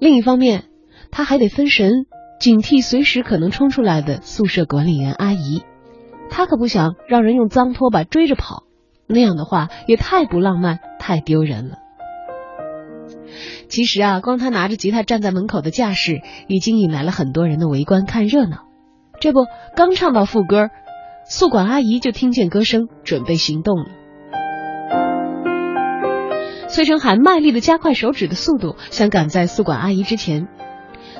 [0.00, 0.64] 另一方面，
[1.10, 2.06] 他还得分神，
[2.40, 5.62] 警惕随时可能冲出来的宿舍管理员阿姨。
[6.28, 8.64] 他可不想让人用脏拖把追着跑，
[9.06, 11.76] 那样的话也太不浪漫，太丢人了。
[13.68, 18.64] 其实啊，光他拿着吉他站在门口的架势，已经引来了很多人的围观看热闹。
[19.20, 20.70] 这不，刚唱到副歌，
[21.28, 23.86] 宿管阿姨就听见歌声，准备行动了。
[26.76, 30.46] 崔成海卖力的加快手指的速度，想赶在宿管阿姨之前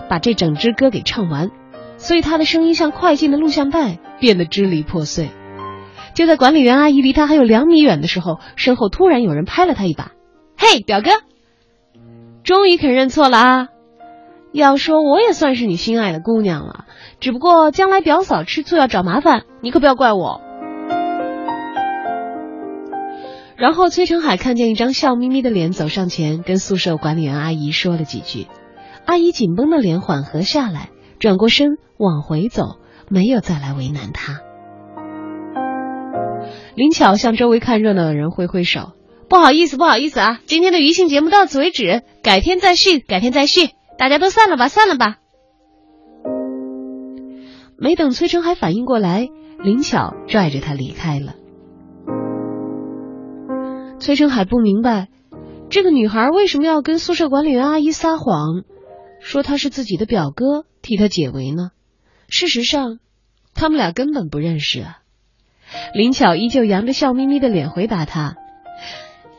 [0.06, 1.50] 把这整支歌给唱完，
[1.96, 5.30] 所以他的声音像快进的录像带，变得支离破碎。
[6.12, 10.12] 就在管理员阿姨离他还有两米远的时候，身后突然有人拍了他一把
[10.58, 11.08] ：“嘿，表哥，
[12.44, 13.68] 终于肯认错了啊！
[14.52, 16.84] 要说我也算是你心爱的姑娘了。”
[17.18, 20.42] 只不过将来表嫂吃醋要找麻烦，你可不要怪我。
[23.56, 28.46] 然后崔成海看见一张笑眯眯的脸走上前，跟宿舍管理员阿姨说了几句。
[29.06, 32.76] 阿姨紧绷的脸缓和下来，转过身往回走，
[33.08, 34.40] 没有再来为难他。
[36.74, 38.92] 林巧向周围看热闹的人挥挥手
[39.30, 45.16] ：“不好意思，不好意思啊，今天的余兴节目到此为止，改天再续，改天再续，大家都散了吧，散了吧。”
[47.78, 49.28] 没等崔成海反应过来，
[49.62, 51.34] 林巧拽着他离开了。
[53.98, 55.08] 崔成海不明白，
[55.70, 58.62] 这个女孩为什么要跟宿舍管理员阿姨撒谎，
[59.20, 61.70] 说他是自己的表哥替他解围呢？
[62.28, 62.98] 事实上，
[63.54, 64.98] 他们俩根本不认识啊。
[65.94, 68.36] 林巧依旧扬着笑眯眯的脸回答他：“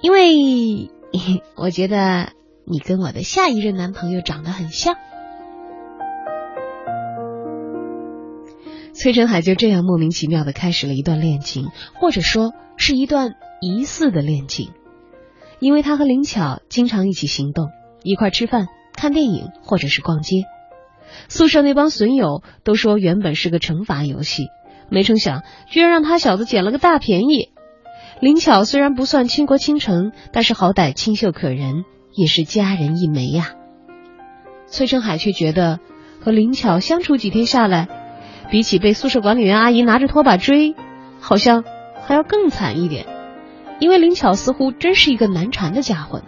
[0.02, 0.90] 因为
[1.56, 2.34] 我觉得
[2.66, 4.96] 你跟我的下一任男朋友长得很像。”
[9.00, 14.72] 崔成海就这样莫名其妙的开始了一段恋情，或者说是一段疑似的恋情，
[15.60, 17.70] 因为他和林巧经常一起行动，
[18.02, 20.46] 一块吃饭、看电影或者是逛街。
[21.30, 24.48] 宿舍那帮损友都说原本是个惩罚游戏，
[24.90, 27.50] 没成想居然让他小子捡了个大便宜。
[28.20, 31.86] 林巧虽然不算倾国倾城，但是好歹清秀可人，
[32.16, 33.52] 也是佳人一枚呀。
[34.66, 35.80] 崔成海却觉得
[36.20, 37.97] 和林巧相处几天下来。
[38.50, 40.76] 比起被宿舍管理员阿姨拿着拖把追，
[41.20, 41.64] 好像
[42.06, 43.06] 还要更惨一点，
[43.80, 46.26] 因为林巧似乎真是一个难缠的家伙呢。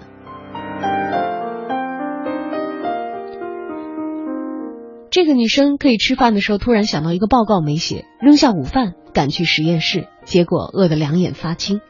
[5.12, 11.82] 这个女生可以吃饭的时候突然想到一个报告没写，扔下午饭赶去实验室，结果饿得两眼发青。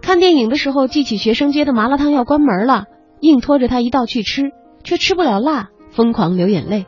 [0.00, 2.84] 看电影的时候记起学生街的麻辣烫要关门了，
[3.20, 4.52] 硬拖着她一道去吃，
[4.84, 6.86] 却吃不了辣，疯狂流眼泪。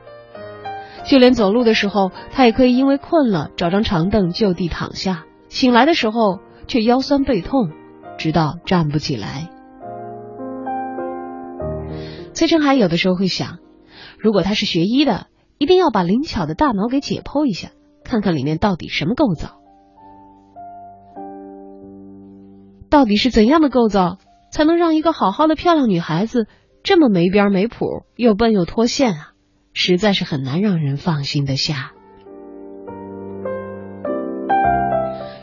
[1.04, 7.70] 就连走路的时候，他也可以因为困了找张长凳就地躺下，醒来的时候却腰酸背痛，
[8.18, 9.50] 直到站不起来。
[12.32, 13.58] 崔成海有的时候会想，
[14.18, 15.26] 如果他是学医的，
[15.58, 17.68] 一定要把灵巧的大脑给解剖一下，
[18.04, 19.60] 看看里面到底什么构造，
[22.88, 24.18] 到底是怎样的构造，
[24.50, 26.46] 才能让一个好好的漂亮女孩子
[26.82, 29.31] 这么没边没谱，又笨又脱线啊？
[29.72, 31.92] 实在是很难让人放心的下。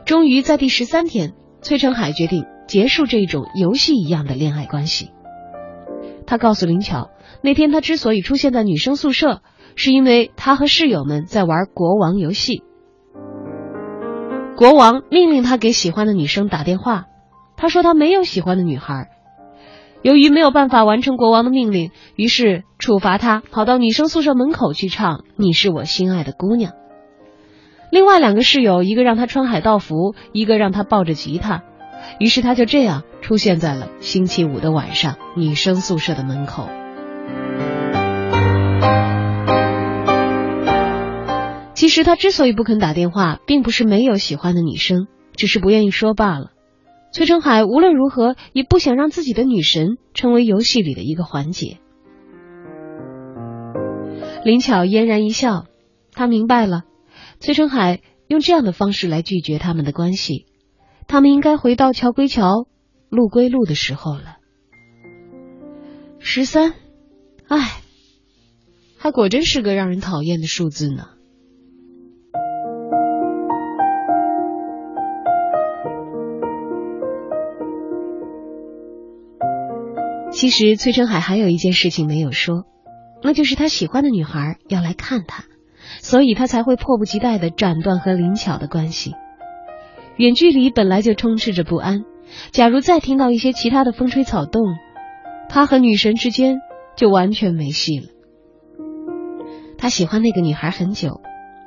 [0.05, 5.11] 终于在第十三天，崔成海决定结束这种游戏一样的恋爱关系。
[6.25, 7.09] 他告诉林巧，
[7.43, 9.41] 那天他之所以出现在女生宿舍，
[9.75, 12.63] 是因为他和室友们在玩国王游戏。
[14.55, 17.05] 国王命令他给喜欢的女生打电话，
[17.55, 19.09] 他说他没有喜欢的女孩。
[20.01, 26.71] 由于没有办法完成国王的命令，于是处罚他跑到女生宿舍门口去唱《你是我心爱的姑娘》。
[27.91, 31.63] 另外两个室友，一个让他穿海盗服，一个让他抱着吉他。
[32.17, 36.69] 于是他就这样出现在了星期五的晚上女生宿舍的门口。
[41.73, 46.51] 其实他之所以不肯打电话，并不是没有喜欢的女生，只是不愿意说罢了。
[47.11, 51.79] 崔成海无论如何也不想让自己的女神成为游戏里的一个环节。
[54.45, 55.65] 林巧嫣然一笑，
[56.13, 56.83] 他明白了，
[57.39, 60.45] 崔成海用这样的方式来拒绝他们的关系。
[61.07, 62.67] 他们应该回到桥归桥，
[63.09, 64.37] 路归路的时候了。
[66.19, 66.73] 十三，
[67.47, 67.81] 唉，
[68.97, 71.09] 还果真是个让人讨厌的数字呢。
[80.39, 82.63] 其实崔成海还有一件事情没有说，
[83.21, 85.43] 那就是他喜欢的女孩要来看他，
[85.99, 89.15] 所以他才会迫不及待的斩断和林巧的关系。
[90.15, 92.05] 远距离本来就充斥着不安，
[92.51, 94.63] 假如再听到一些其他的风吹草动，
[95.49, 96.59] 他和女神之间
[96.95, 98.05] 就完全没戏了。
[99.77, 101.19] 他喜欢那个女孩很久，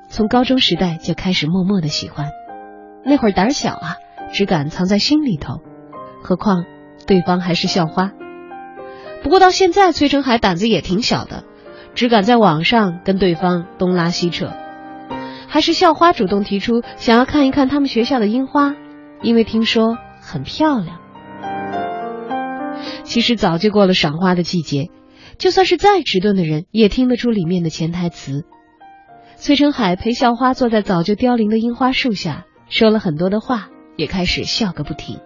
[0.09, 2.31] 从高中时代就开始默默的喜欢，
[3.05, 3.97] 那会儿胆小啊，
[4.33, 5.61] 只敢藏在心里头，
[6.23, 6.65] 何况
[7.07, 8.13] 对方还是校花。
[9.23, 11.45] 不过到现在，崔成海胆子也挺小的，
[11.95, 14.53] 只敢在网上跟对方东拉西扯。
[15.49, 18.75] 还是校花主动提出想要看一看他们学校的樱花，
[19.23, 20.99] 因为听说很漂亮。
[23.05, 24.91] 其实早就过了赏花的季节，
[25.39, 28.45] 就算是再迟钝的人也听得出里面的潜台词。
[29.37, 35.21] 崔成海陪校花坐在早就凋零的樱花树下，说了很多的话，也开始笑个不停。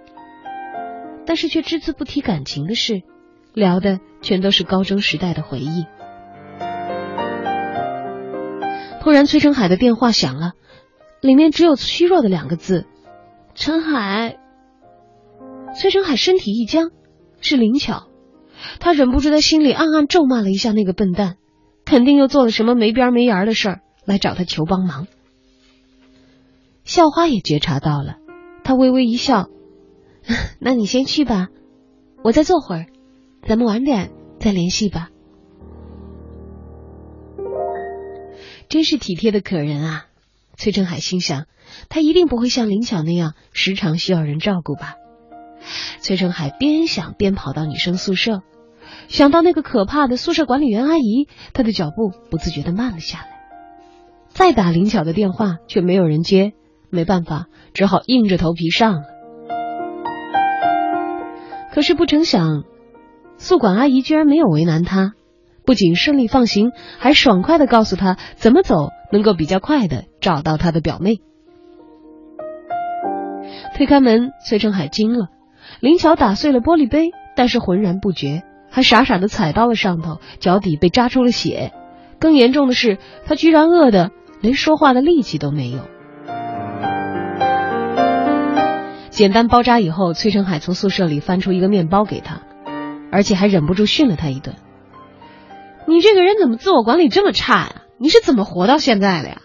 [1.24, 3.02] 但是却只字不提感情的事，
[3.56, 5.86] 聊的全都是高中时代的回忆。
[9.00, 10.52] 突然，崔成海的电话响了，
[11.22, 12.84] 里面只有虚弱的两个字
[13.56, 14.36] ：“陈海。”
[15.74, 16.90] 崔成海身体一僵，
[17.40, 18.08] 是林巧，
[18.78, 21.36] 他忍不住在心里暗暗咒骂了一下那个笨蛋，
[21.86, 25.06] 肯定又做了什么没边没沿的事儿来找他求帮忙。
[26.84, 28.16] 校花也觉察到了，
[28.64, 29.48] 他微微一笑
[30.60, 31.48] ：“那你先去吧，
[32.22, 32.86] 我再坐会儿，
[33.46, 35.10] 咱们晚点再联系吧。”
[38.68, 40.06] 真是体贴的可人啊！
[40.56, 41.46] 崔成海心想，
[41.88, 44.94] 他一定不会像林巧那样时常需要人照顾吧。
[46.00, 48.42] 崔成海边想边跑到女生宿舍，
[49.08, 53.28] 想到那个可怕的宿舍管理员阿姨，他的脚步不自觉的慢了下来。
[54.28, 56.52] 再打林巧的电话，却没有人接，
[56.90, 59.02] 没办法，只好硬着头皮上了。
[61.72, 62.64] 可是不成想，
[63.38, 65.12] 宿管阿姨居然没有为难他。
[65.64, 71.16] 不仅顺利放行，还爽快的告诉他怎么走能够比较快的找到他的表妹。
[73.74, 75.26] 推开门，崔成海惊了，
[75.80, 81.72] 林巧打碎了玻璃杯，但是浑然不觉，还傻傻的踩到了上头，脚底被扎出了血。
[82.20, 85.80] 更严重的是，他居然饿得连说话的力气都没有。
[89.10, 92.42] 简单包扎以后，崔成海从宿舍里翻出一个面包给他，
[93.10, 94.56] 而且还忍不住训了他一顿。
[95.86, 97.82] 你这个人怎么自我管理这么差呀？
[97.98, 99.42] 你是怎么活到现在的呀？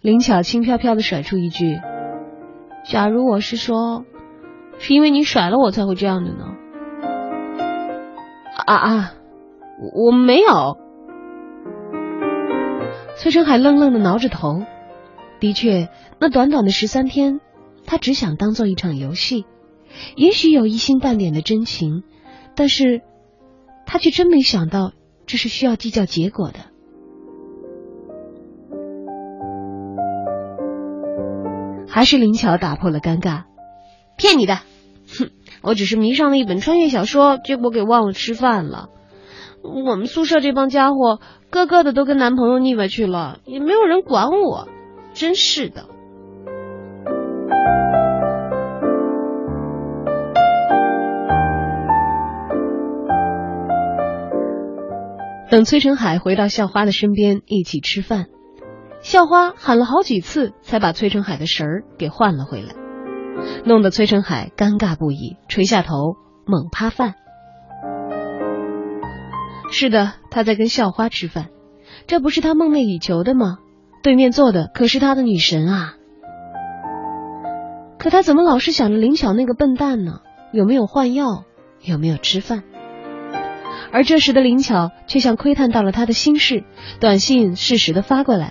[0.00, 1.80] 林巧轻飘飘的甩出一句
[2.86, 4.04] ：“假如我是说，
[4.78, 6.44] 是因为你甩了我才会这样的呢？”
[8.66, 9.12] 啊啊，
[9.94, 10.78] 我没有。
[13.16, 14.62] 崔成海愣愣的挠着头。
[15.40, 17.40] 的确，那短短的十三天，
[17.86, 19.44] 他只想当做一场游戏，
[20.16, 22.02] 也许有一星半点的真情，
[22.54, 23.02] 但是。
[23.86, 24.92] 他却真没想到，
[25.26, 26.60] 这是需要计较结果的。
[31.86, 33.42] 还是林巧打破了尴尬，
[34.16, 34.54] 骗你的，
[35.18, 35.30] 哼！
[35.60, 38.88] 我只是迷上了一本穿越小说，结果给忘了吃饭了。
[39.62, 41.20] 我们宿舍这帮家伙，
[41.50, 44.66] 个个的都跟男朋友腻歪去了，也没有人管我，
[45.12, 45.88] 真是的。
[55.54, 58.26] 等崔成海回到校花的身边一起吃饭，
[59.02, 62.74] 校花喊了好几次才把崔成海的神儿给换了回来，
[63.64, 67.14] 弄得崔成海尴尬不已，垂下头猛扒饭。
[69.70, 71.50] 是的，他在跟校花吃饭，
[72.08, 73.58] 这不是他梦寐以求的吗？
[74.02, 75.94] 对面坐的可是他的女神啊！
[77.96, 80.18] 可他怎么老是想着林巧那个笨蛋呢？
[80.52, 81.44] 有没有换药？
[81.80, 82.64] 有没有吃饭？
[83.94, 86.64] 而这时的林巧却像窥探到了他的心事，
[86.98, 88.50] 短信适时的发过来：“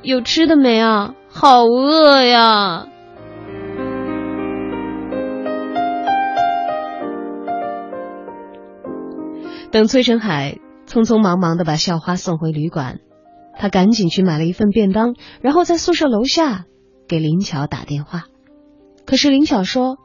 [0.00, 1.14] 有吃的没啊？
[1.28, 2.86] 好饿呀！”
[9.72, 13.00] 等崔成海匆匆忙忙的把校花送回旅馆，
[13.58, 16.64] 他赶紧去买了一份便当，然后在宿舍楼下
[17.08, 18.22] 给林巧打电话。
[19.04, 19.96] 可是林巧说：“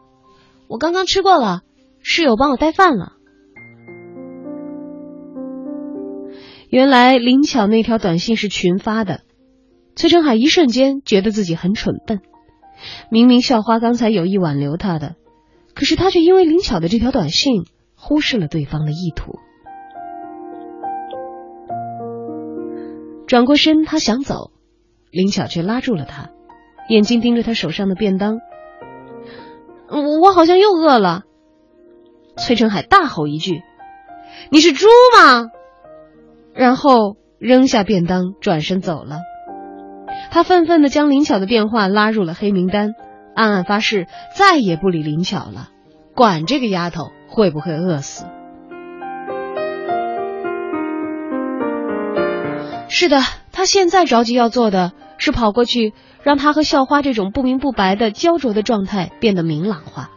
[0.68, 1.60] 我刚刚吃过了，
[2.02, 3.14] 室友帮我带饭了。”
[6.74, 9.22] 原来林巧那条短信是群发的，
[9.96, 12.20] 崔成海一瞬间觉得自己很蠢笨。
[13.12, 15.14] 明明校花刚才有意挽留他的，
[15.76, 17.66] 可是他却因为林巧的这条短信
[17.96, 19.34] 忽视了对方的意图。
[23.28, 24.50] 转过身，他想走，
[25.12, 26.32] 林巧却拉住了他，
[26.90, 28.40] 眼睛盯着他手上的便当。
[29.90, 31.22] 我我好像又饿了。
[32.36, 33.62] 崔成海大吼一句
[34.50, 35.52] ：“你是猪吗？”
[36.54, 39.18] 然后扔下便当，转身走了。
[40.32, 42.92] 他愤愤的将林巧的电话拉入了黑名单，
[43.36, 45.70] 暗暗发誓再也不理林巧了，
[46.16, 48.26] 管这个丫头会不会饿死。
[52.88, 53.20] 是的，
[53.52, 60.10] 他现在着急要做的是跑过去，让他和校花这种不明不白的焦灼的状态变得明朗化。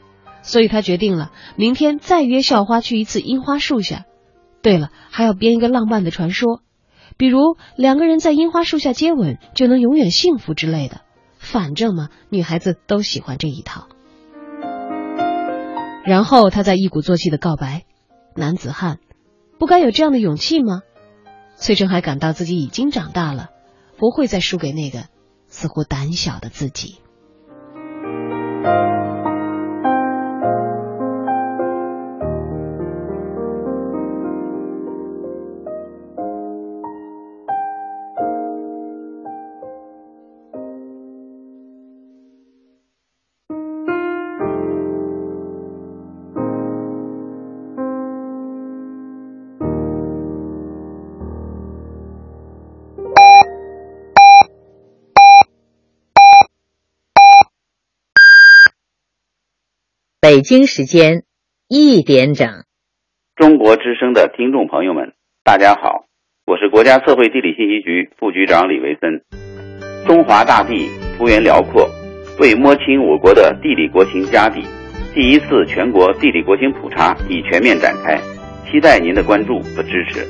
[0.42, 4.04] 所以他决定了，明天再约校花去一次樱花树下。
[4.66, 6.60] 对了，还要编一个浪漫的传说，
[7.16, 11.02] 比如两个人在樱花树下接吻就能永远幸福之类的。
[11.38, 13.86] 反正嘛，女孩子都喜欢这一套。
[16.04, 17.84] 然后他再一鼓作气的告白
[18.34, 18.98] ：“男子汉，
[19.60, 20.80] 不该有这样的勇气吗？”
[21.54, 23.50] 崔成海感到自己已经长大了，
[23.96, 25.04] 不会再输给那个
[25.46, 26.96] 似乎胆小的自己。
[60.28, 61.22] 北京时间
[61.68, 62.48] 一点整，
[63.36, 65.12] 中国之声的听众朋友们，
[65.44, 66.06] 大家好，
[66.44, 69.22] 我是国家测绘地理信息局副局长李维森。
[70.04, 71.88] 中华大地幅员辽阔，
[72.40, 74.64] 为摸清我国的地理国情家底，
[75.14, 78.20] 第一次全国地理国情普查已全面展开，
[78.68, 80.26] 期待您的关注和支持。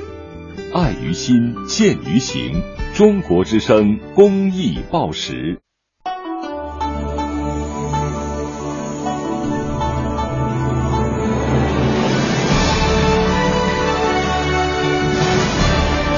[0.74, 2.52] 爱于心，见于行，
[2.92, 5.58] 中国之声公益报时。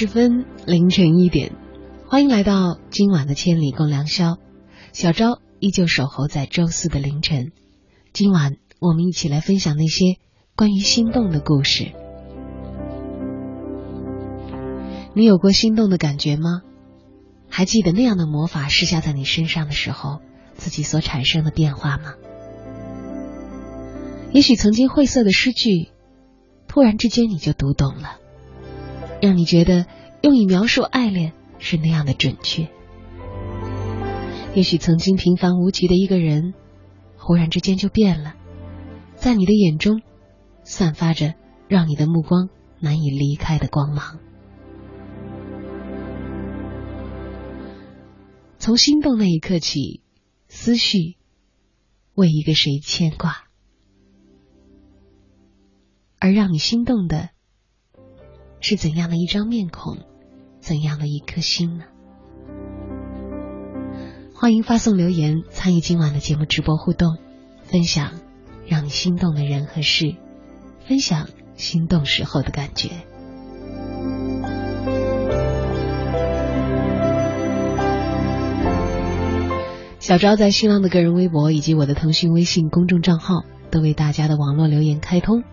[0.00, 1.52] 十分，凌晨一点，
[2.06, 4.38] 欢迎来到今晚的千里共良宵。
[4.94, 7.52] 小昭依旧守候在周四的凌晨。
[8.14, 10.16] 今晚我们一起来分享那些
[10.56, 11.92] 关于心动的故事。
[15.12, 16.62] 你有过心动的感觉吗？
[17.50, 20.20] 还记得那样的魔法施下在你身上的时候，
[20.54, 22.14] 自己所产生的变化吗？
[24.32, 25.90] 也许曾经晦涩的诗句，
[26.68, 28.16] 突然之间你就读懂了。
[29.20, 29.86] 让你觉得
[30.22, 32.68] 用以描述爱恋是那样的准确。
[34.54, 36.54] 也许曾经平凡无奇的一个人，
[37.16, 38.34] 忽然之间就变了，
[39.14, 40.02] 在你的眼中
[40.64, 41.34] 散发着
[41.68, 42.48] 让你的目光
[42.80, 44.18] 难以离开的光芒。
[48.58, 50.02] 从心动那一刻起，
[50.48, 51.16] 思绪
[52.14, 53.44] 为一个谁牵挂，
[56.18, 57.30] 而让你心动的
[58.60, 59.96] 是怎样的一张面孔，
[60.60, 61.84] 怎样的一颗心呢？
[64.34, 67.16] 欢迎发送留言参与今晚的节目直播互动，
[67.62, 68.12] 分享
[68.66, 70.14] 让你心动的人和事，
[70.86, 72.90] 分享心动时候的感觉。
[79.98, 85.44] 小昭在新浪的个人微博以及我的腾讯微信公众账号都为大家的网络留言开通，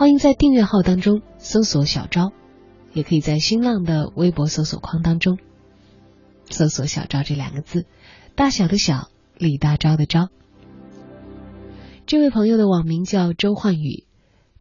[0.00, 2.32] 欢迎在订阅号当中搜索“小昭”，
[2.94, 5.38] 也可以在新浪的微博搜索框当中
[6.48, 7.84] 搜索“小昭”这两个字，
[8.34, 10.28] 大小的小，李大钊的钊。
[12.06, 14.06] 这位朋友的网名叫周焕宇，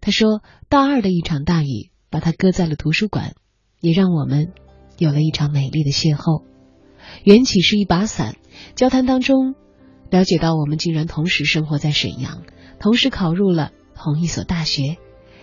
[0.01, 3.33] 他说大二的一场大雨把他搁在了图书馆，
[3.79, 4.51] 也让我们
[4.97, 6.43] 有了一场美丽的邂逅。
[7.23, 8.35] 缘起是一把伞。
[8.75, 9.55] 交谈当中，
[10.09, 12.43] 了解到我们竟然同时生活在沈阳，
[12.77, 14.97] 同时考入了同一所大学，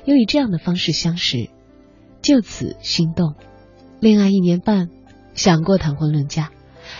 [0.06, 1.50] 又以这样的方式相识，
[2.22, 3.34] 就此心动。
[3.98, 4.88] 恋爱一年半，
[5.34, 6.52] 想过谈婚论嫁，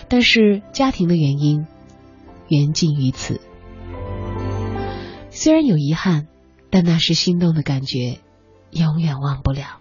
[0.08, 1.66] 但是家庭的原因，
[2.48, 3.40] 缘尽于此。
[5.30, 6.26] 虽然有遗憾，
[6.68, 8.18] 但那是心动的感觉，
[8.72, 9.80] 永远忘不了。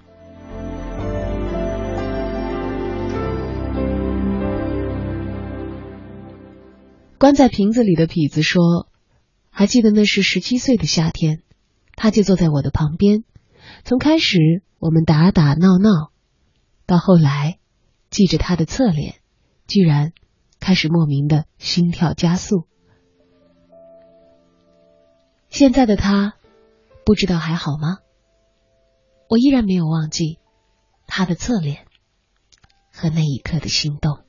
[7.17, 8.87] 关在瓶子里的痞子说
[9.49, 11.41] ：“还记得那是十七岁的夏天，
[11.95, 13.23] 他就坐在我的旁边。
[13.83, 16.11] 从开始我们打打闹闹，
[16.85, 17.59] 到后来，
[18.09, 19.15] 记着他的侧脸，
[19.67, 20.13] 居然
[20.59, 22.67] 开始莫名的心跳加速。
[25.49, 26.33] 现在的他，
[27.05, 27.99] 不知道还好吗？
[29.29, 30.37] 我依然没有忘记
[31.07, 31.85] 他的侧脸
[32.91, 34.19] 和那一刻的心动。”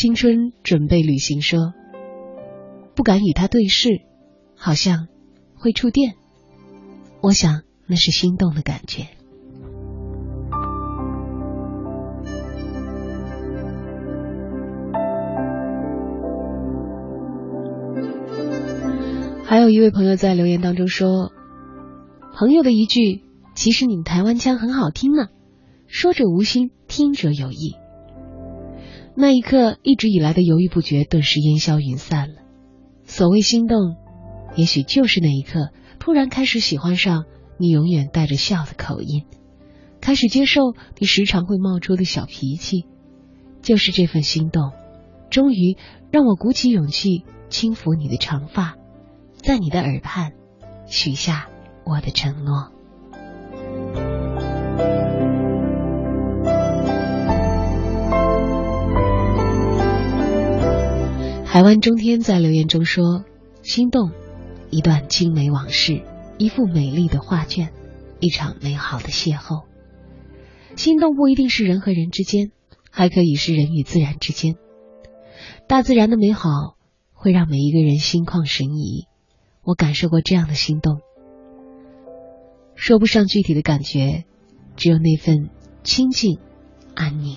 [0.00, 1.74] 青春准备旅行说
[2.94, 4.02] ：“不敢与他对视，
[4.54, 5.08] 好像
[5.56, 6.14] 会触电。
[7.20, 9.08] 我想那是心动的感觉。”
[19.44, 21.32] 还有一位朋友在留言当中说
[22.38, 23.24] ：“朋友的一句
[23.56, 25.26] ‘其实你台湾腔很好听呢’，
[25.88, 27.74] 说者无心，听者有意。”
[29.20, 32.36] 那一刻，一直以来的犹豫不决顿时烟消云散了。
[33.02, 33.96] 所谓心动，
[34.54, 37.24] 也许就是那一刻，突然开始喜欢上
[37.58, 39.24] 你，永远带着笑的口音，
[40.00, 42.86] 开始接受你时常会冒出的小脾气。
[43.60, 44.70] 就是这份心动，
[45.30, 45.76] 终于
[46.12, 48.76] 让我鼓起勇气轻抚你的长发，
[49.34, 50.34] 在你的耳畔
[50.86, 51.48] 许下
[51.84, 52.70] 我的承诺。
[61.58, 63.24] 台湾中天在留言中说
[63.64, 64.12] ：“心动，
[64.70, 66.02] 一段青梅往事，
[66.38, 67.72] 一幅美丽的画卷，
[68.20, 69.64] 一场美好的邂逅。
[70.76, 72.52] 心动不一定是人和人之间，
[72.92, 74.54] 还可以是人与自然之间。
[75.66, 76.76] 大自然的美好
[77.12, 79.08] 会让每一个人心旷神怡。
[79.64, 81.00] 我感受过这样的心动，
[82.76, 84.26] 说不上具体的感觉，
[84.76, 85.50] 只有那份
[85.82, 86.38] 清静、
[86.94, 87.36] 安宁。”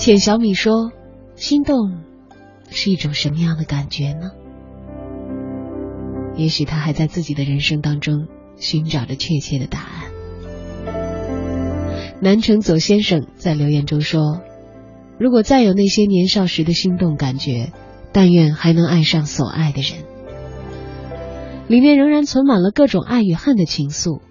[0.00, 0.92] 浅小米说
[1.36, 2.00] ：“心动
[2.70, 4.30] 是一种什么样的感觉呢？
[6.36, 8.26] 也许他还在自己的人生当中
[8.56, 10.10] 寻找着确切的答案。”
[12.22, 14.40] 南城走先生在留言中说
[15.20, 17.70] ：“如果再有那些年少时的心动感觉，
[18.10, 19.98] 但愿还能爱上所爱的人，
[21.68, 24.22] 里面仍然存满了各种爱与恨的情愫。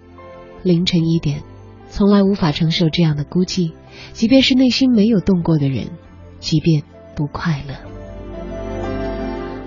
[0.64, 1.44] 凌晨一点，
[1.90, 3.70] 从来无法承受这样的孤寂。”
[4.12, 5.90] 即便是内心没有动过的人，
[6.38, 6.82] 即便
[7.16, 7.74] 不快乐，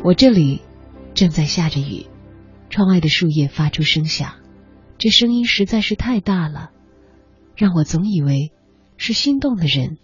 [0.04, 0.62] 我这里
[1.14, 2.06] 正在下着雨，
[2.70, 4.36] 窗外的树叶发出声响，
[4.98, 6.72] 这声音实在是太大了，
[7.56, 8.52] 让我总以为
[8.98, 9.98] 是心动的人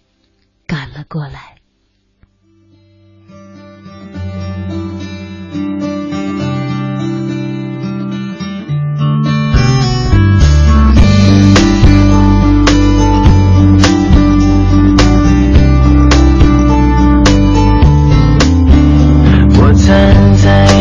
[0.66, 1.59] 赶了过来。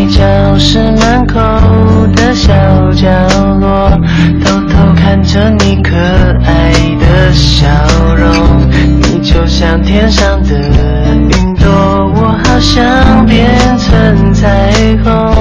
[0.09, 1.39] 教室门口
[2.17, 2.53] 的小
[2.93, 3.09] 角
[3.61, 3.91] 落，
[4.43, 5.95] 偷偷看着你可
[6.45, 7.67] 爱的笑
[8.17, 8.69] 容。
[9.03, 10.59] 你就像天上的
[11.15, 11.71] 云朵，
[12.15, 13.49] 我好想变
[13.79, 14.73] 成彩
[15.05, 15.38] 虹。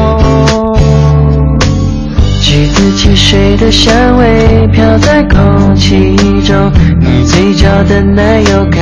[2.57, 8.81] 橘子汽水的香味飘在空气中，你嘴角的奶油看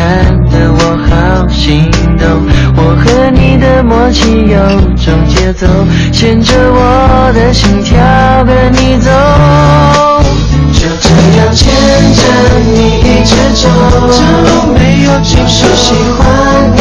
[0.50, 2.26] 得我好心动。
[2.78, 4.56] 我和你的默契有
[4.96, 5.68] 种节奏，
[6.14, 8.00] 牵着我的心跳
[8.46, 9.12] 跟你走。
[10.72, 11.68] 就这样牵
[12.16, 12.24] 着
[12.72, 13.68] 你一直走，
[14.08, 14.18] 这
[14.48, 15.76] 路没有尽头。
[15.76, 16.24] 喜欢
[16.78, 16.80] 你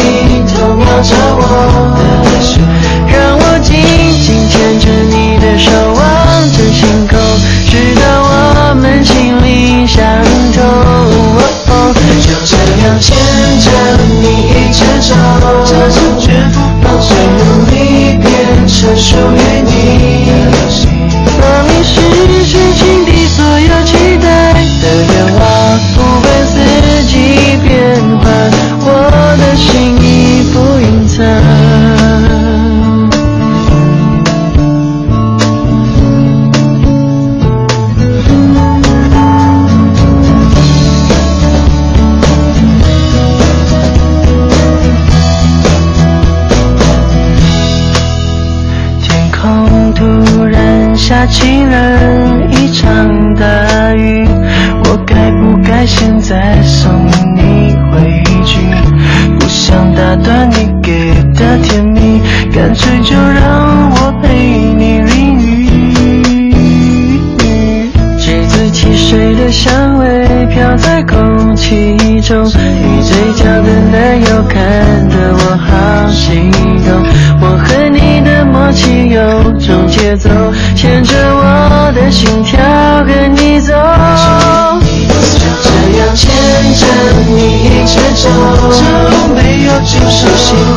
[90.00, 90.73] 就是幸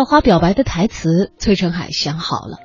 [0.00, 2.56] 校花表白的台词，崔成海想好了，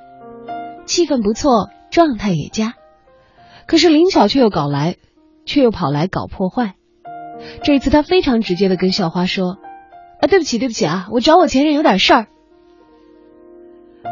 [0.86, 2.76] 气氛不错，状态也佳。
[3.68, 4.96] 可是林巧却又搞来，
[5.46, 6.76] 却又跑来搞破坏。
[7.62, 9.58] 这一次他非常直接的跟校花说
[10.22, 12.28] ：“啊，对不起，对不起啊，我找我前任有点事儿。”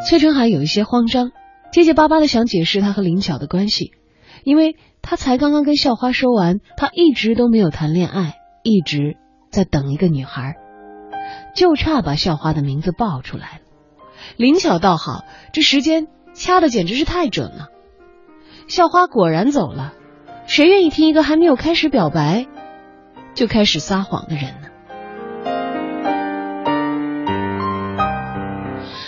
[0.06, 1.32] 崔成海有一些慌张，
[1.72, 3.94] 结结巴巴的想解释他和林巧的关系，
[4.44, 8.34] 因为他才刚刚跟校花说完，他一直都没有谈恋爱，
[8.64, 9.16] 一直
[9.50, 10.58] 在等一个女孩。
[11.56, 13.62] 就差把校花的名字报出来了。
[14.38, 17.70] 灵巧倒好，这时间掐的简直是太准了。
[18.68, 19.94] 校花果然走了，
[20.48, 22.48] 谁愿意听一个还没有开始表白
[23.36, 24.70] 就开始撒谎的人呢？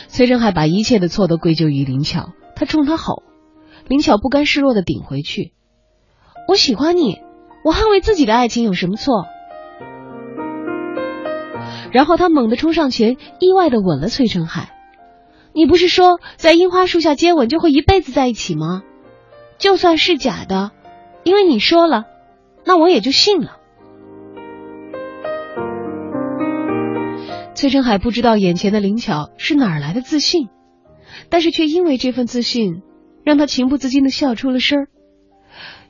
[0.07, 3.23] 崔振海把一切的错都归咎于林巧，他冲他吼，
[3.87, 5.53] 林巧不甘示弱的顶回去
[6.47, 7.19] ：“我喜欢你，
[7.65, 9.25] 我捍卫自己的爱情有什么错？”
[11.95, 14.75] 然后他猛地冲上前，意外的吻了崔成海。
[15.53, 18.83] 你不是说在樱花树下接吻就会一辈子在一起吗？
[19.57, 20.71] 就算是假的，
[21.23, 22.03] 因为你说了，
[22.65, 23.55] 那我也就信了。
[27.53, 30.49] 崔成海不知道眼前的灵巧是哪儿来的自信，
[31.29, 32.81] 但是却因为这份自信，
[33.23, 34.87] 让他情不自禁的笑出了声儿。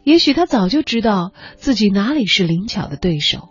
[0.03, 3.49] 也许他早就知道自己哪里是灵巧的对手。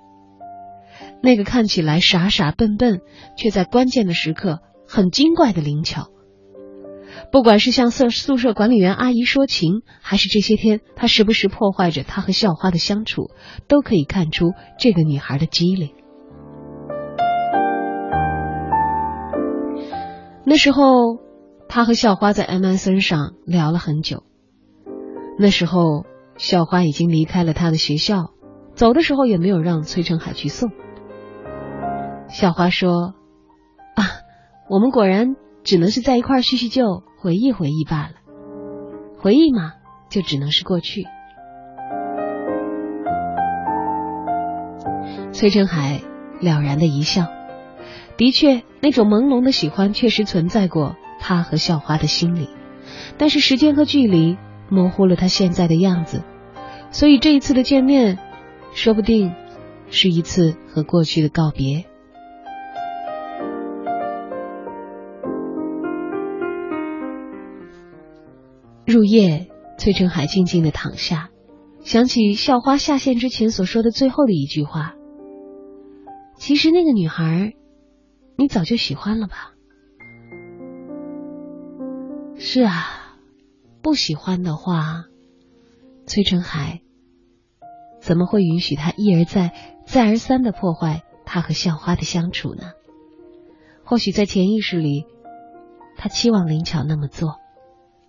[1.24, 3.00] 那个看起来傻傻笨笨，
[3.38, 6.10] 却在关键的时刻很精怪的灵巧，
[7.32, 13.30] 不管是向宿宿舍管理员阿姨说情，还是这些天他时不时破坏着他和校花的相处，
[13.68, 15.94] 都可以看出这个女孩的机灵。
[20.44, 20.82] 那时候，
[21.70, 24.24] 他和校花在 MSN 上聊了很久。
[25.38, 26.04] 那时候，
[26.36, 28.34] 校花已经离开了他的学校，
[28.74, 30.70] 走的时候也没有让崔成海去送。
[32.28, 33.14] 校花说
[33.94, 34.04] ：“啊，
[34.68, 38.14] 我们果然只能是在一块叙叙旧，回忆回忆罢了。
[39.18, 39.74] 回忆嘛，
[40.08, 41.04] 就只能是过去。”
[45.32, 46.00] 崔成海
[46.40, 47.26] 了然的一笑，
[48.16, 52.48] 的确，那种朦胧的喜欢确实存在过他和校花的心里，
[53.18, 54.38] 但是时间和距离
[54.68, 56.22] 模糊了他现在的样子，
[56.90, 58.18] 所以这一次的见面，
[58.74, 59.34] 说不定
[59.90, 61.84] 是一次和过去的告别。
[68.86, 69.48] 入夜，
[69.78, 71.30] 崔成海静静的躺下，
[71.82, 74.94] 想起校花下线之前所说的最后的一句话。
[76.36, 77.54] 其实那个女孩，
[78.36, 79.54] 你早就喜欢了吧？
[82.36, 83.16] 是啊，
[83.80, 85.04] 不喜欢的话，
[86.06, 86.82] 崔成海
[88.00, 89.52] 怎么会允许他一而再、
[89.86, 92.72] 再而三的破坏他和校花的相处呢？
[93.82, 95.06] 或许在潜意识里，
[95.96, 97.38] 他期望林巧那么做，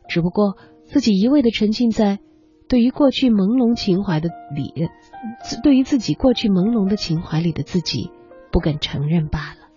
[0.08, 2.20] 只不过自己一味的沉浸在
[2.68, 4.74] 对于过去朦胧情怀的里，
[5.64, 8.12] 对于自己过去朦胧的情怀里的自己。
[8.52, 9.68] 不肯承认罢了。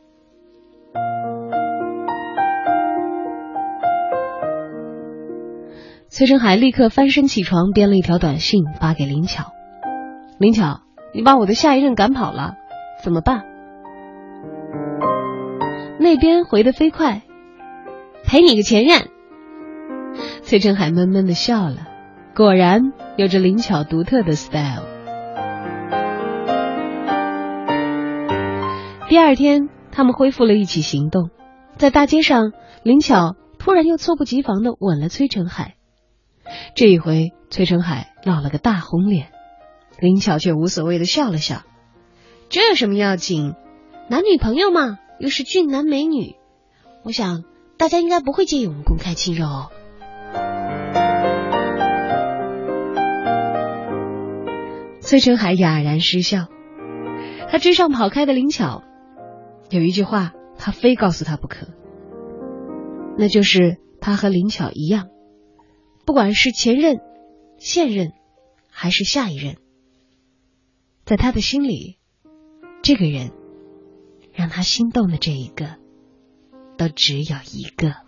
[6.07, 9.47] 崔成海立刻翻身起床，编了一条短信发给林巧
[10.39, 10.83] ：“林巧，
[11.13, 12.55] 你把我的下一任赶跑了，
[13.03, 13.43] 怎么办？”
[15.99, 17.23] 那边回的飞快
[18.25, 19.09] ：“陪你个前任。”
[20.43, 21.87] 崔成海闷闷的笑了，
[22.35, 24.85] 果然有着林巧独特的 style。
[29.09, 31.31] 第二天，他们恢复了一起行动，
[31.77, 35.77] 在大街上，林巧突然又猝不及防的吻了崔成海。
[36.75, 39.29] 这一回，崔成海落了个大红脸，
[39.99, 41.63] 林巧却无所谓的笑了笑
[42.49, 43.55] ：“这有什么要紧？
[44.09, 46.37] 男女朋友嘛，又是俊男美女，
[47.03, 47.45] 我想
[47.77, 49.71] 大家应该不会介意我们公开亲热哦。”
[55.09, 56.49] 崔成海哑然失笑，
[57.49, 58.83] 他追上跑开的林巧。
[59.71, 61.67] 有一句话，他非告诉他不可，
[63.17, 65.09] 那就是他和林巧一样，
[66.05, 66.99] 不管是前任、
[67.57, 68.13] 现任，
[68.71, 69.57] 还是下一任，
[71.07, 71.97] 在他的心里，
[72.83, 73.31] 这个人
[74.35, 75.77] 让他心动的这一个，
[76.77, 78.08] 都只有一个。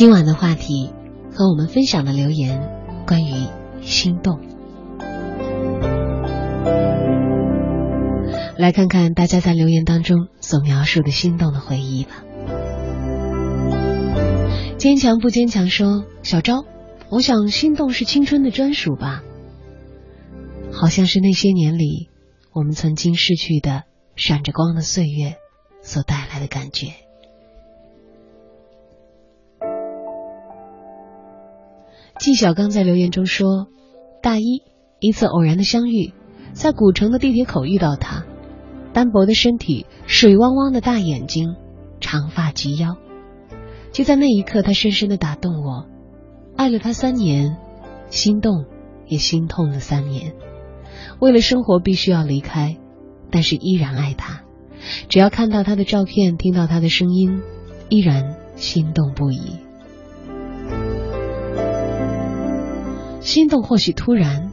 [0.00, 0.90] 今晚的话题
[1.30, 2.70] 和我们分享的留言
[3.06, 3.48] 关于
[3.82, 4.40] 心动，
[8.56, 12.24] 来看看大家在留言当中所描述的心动的回忆吧。
[14.78, 16.64] 坚强不坚强说：“小昭，
[17.10, 19.22] 我想心动是青春的专属吧，
[20.72, 22.08] 好像是那些年里
[22.54, 23.82] 我们曾经逝去的
[24.16, 25.34] 闪着光的岁月
[25.82, 26.86] 所带来的感觉。”
[32.20, 33.68] 纪晓刚在留言中说
[34.22, 34.62] ：“大一
[34.98, 36.12] 一次偶然的相遇，
[36.52, 38.26] 在古城的地铁口遇到他，
[38.92, 41.54] 单薄的身体，水汪汪的大眼睛，
[41.98, 42.98] 长发及腰。
[43.92, 45.86] 就在那一刻，他深深的打动我。
[46.56, 47.56] 爱了他三年，
[48.10, 48.66] 心动
[49.06, 50.34] 也心痛了三年。
[51.20, 52.76] 为了生活必须要离开，
[53.30, 54.42] 但是依然爱他。
[55.08, 57.40] 只要看到他的照片，听到他的声音，
[57.88, 59.56] 依然心动不已。”
[63.20, 64.50] 心动或许突然，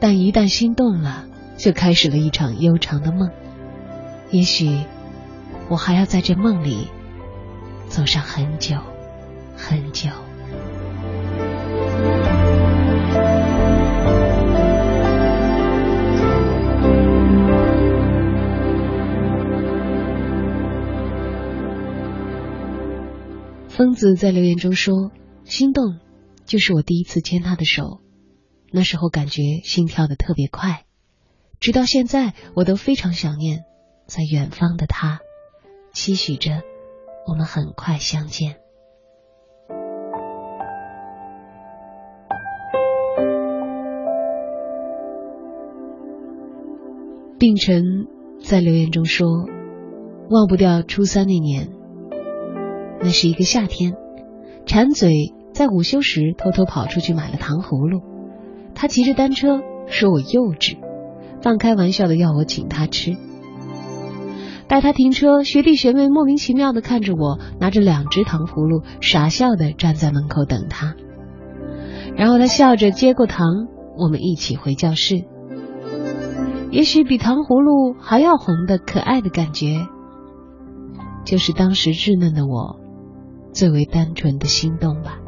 [0.00, 1.24] 但一旦心动了，
[1.56, 3.30] 就开始了一场悠长的梦。
[4.30, 4.84] 也许
[5.68, 6.88] 我还要在这梦里
[7.88, 8.76] 走上很久
[9.56, 10.10] 很久。
[23.68, 25.12] 疯子在留言中说
[25.44, 25.98] ：“心动。”
[26.46, 28.00] 就是我第一次牵他的手，
[28.70, 30.84] 那时候感觉心跳的特别快，
[31.58, 33.64] 直到现在我都非常想念
[34.06, 35.18] 在远方的他，
[35.92, 36.62] 期许着
[37.26, 38.58] 我们很快相见。
[47.40, 48.06] 病尘
[48.40, 49.26] 在留言中说
[50.30, 51.70] ：“忘不掉初三那年，
[53.00, 53.96] 那是一个夏天，
[54.64, 58.02] 馋嘴。”在午休时偷偷跑出去买了糖葫芦，
[58.74, 60.76] 他骑着单车说我幼稚，
[61.42, 63.16] 半开玩笑的要我请他吃。
[64.68, 70.94] 带他停车，学弟学妹莫名其妙的看着我拿着两只糖葫芦，傻笑的站在门口等他。
[72.14, 73.46] 然后他笑着接过糖，
[73.96, 75.24] 我们一起回教室。
[76.70, 79.86] 也许比糖葫芦还要红的可爱的感觉，
[81.24, 82.78] 就是当时稚嫩的我
[83.54, 85.20] 最为单纯的心动吧。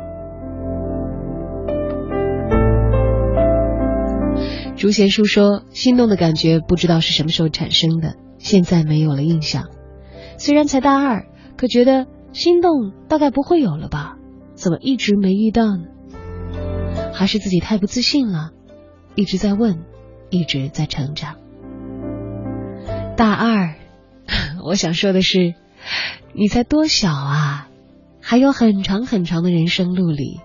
[4.79, 9.65] 竹贤叔说：“心动的感觉不知道是什么时候产生的，现在没有了印象。
[10.39, 11.27] 虽然才大二，
[11.57, 14.17] 可觉得心动大概不会有了吧？
[14.55, 15.83] 怎么一直没遇到呢？
[17.13, 18.53] 还是自己太不自信了？
[19.17, 19.85] 一直在问，
[20.31, 21.39] 一直在成长。
[23.17, 23.75] 大二，
[24.65, 25.55] 我想说的是，
[26.35, 27.69] 你才多小啊，
[28.21, 30.39] 还有很长很长的人生路里，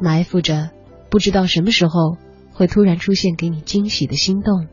[0.00, 0.70] 埋伏着
[1.10, 2.16] 不知道什么时候
[2.58, 4.66] 会突然出现给你惊喜的心动，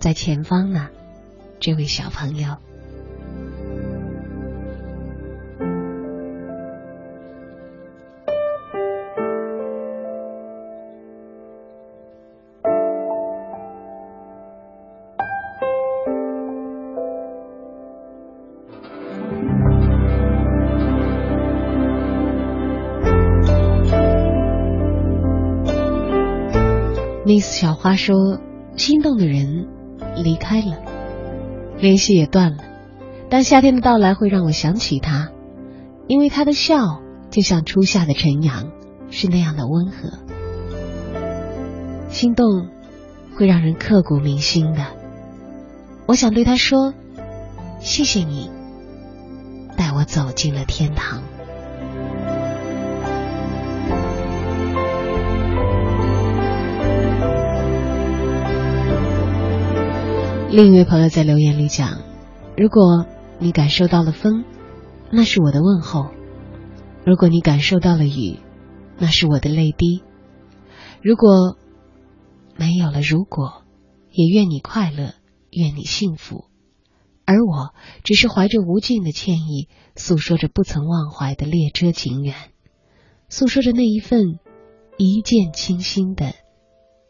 [0.00, 0.88] 在前方呢，
[1.60, 2.56] 这位小朋友。
[27.62, 28.40] 小花说
[28.74, 29.68] ：“心动的人
[30.16, 30.78] 离开了，
[31.78, 32.64] 联系也断了，
[33.30, 35.30] 但夏天的到来会让我想起他，
[36.08, 38.72] 因为他的笑就像初夏的晨阳，
[39.10, 40.18] 是那样的温和。
[42.08, 42.66] 心动
[43.36, 44.84] 会让人刻骨铭心的。
[46.06, 46.92] 我想对他说：
[47.78, 48.50] 谢谢你，
[49.76, 51.22] 带我走进了天堂。”
[60.52, 62.02] 另一位朋友在留言里讲
[62.58, 63.06] ：“如果
[63.38, 64.44] 你感受到了风，
[65.10, 66.10] 那是我的问候；
[67.06, 68.38] 如果你感受到了雨，
[68.98, 70.02] 那是我的泪滴。
[71.00, 71.56] 如果
[72.54, 73.62] 没有了如果，
[74.10, 75.14] 也愿你快乐，
[75.48, 76.44] 愿你幸福。
[77.24, 77.72] 而我
[78.04, 82.34] 只是怀着无尽的歉意，诉说着不曾忘怀的列车情缘，
[83.30, 84.38] 诉说着那一份
[84.98, 86.34] 一见倾心的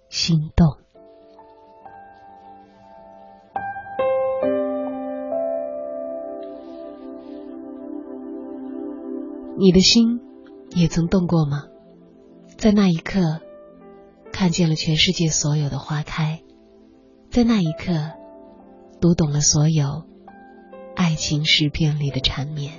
[0.09, 0.79] 心动。”
[9.63, 10.21] 你的心
[10.75, 11.67] 也曾动过吗？
[12.59, 13.41] 在那一刻，
[14.33, 16.41] 看见了全世界所有的花开；
[17.31, 18.11] 在那一刻，
[19.01, 20.03] 读懂了所有
[20.97, 22.73] 爱情诗篇里的缠绵；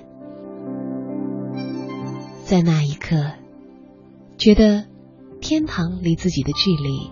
[2.43, 3.31] 在那一刻，
[4.37, 4.83] 觉得
[5.39, 7.09] 天堂离自己的距离，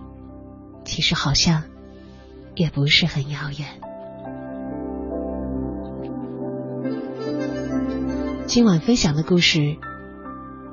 [0.84, 1.64] 其实好像
[2.56, 3.80] 也不是很遥远。
[8.52, 9.78] 今晚分享的故事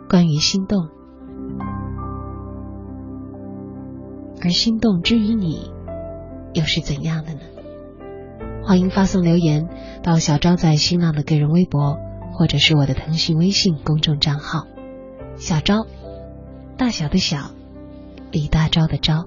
[0.09, 0.89] 关于心动，
[4.43, 5.71] 而心动之于你
[6.55, 7.41] 又是怎样的呢？
[8.65, 9.69] 欢迎发送留言
[10.03, 11.97] 到小昭在新浪的个人微博，
[12.33, 14.67] 或者是我的腾讯微信公众账号
[15.39, 15.87] “小昭”，
[16.77, 17.53] 大小的小，
[18.33, 19.27] 李大钊的昭。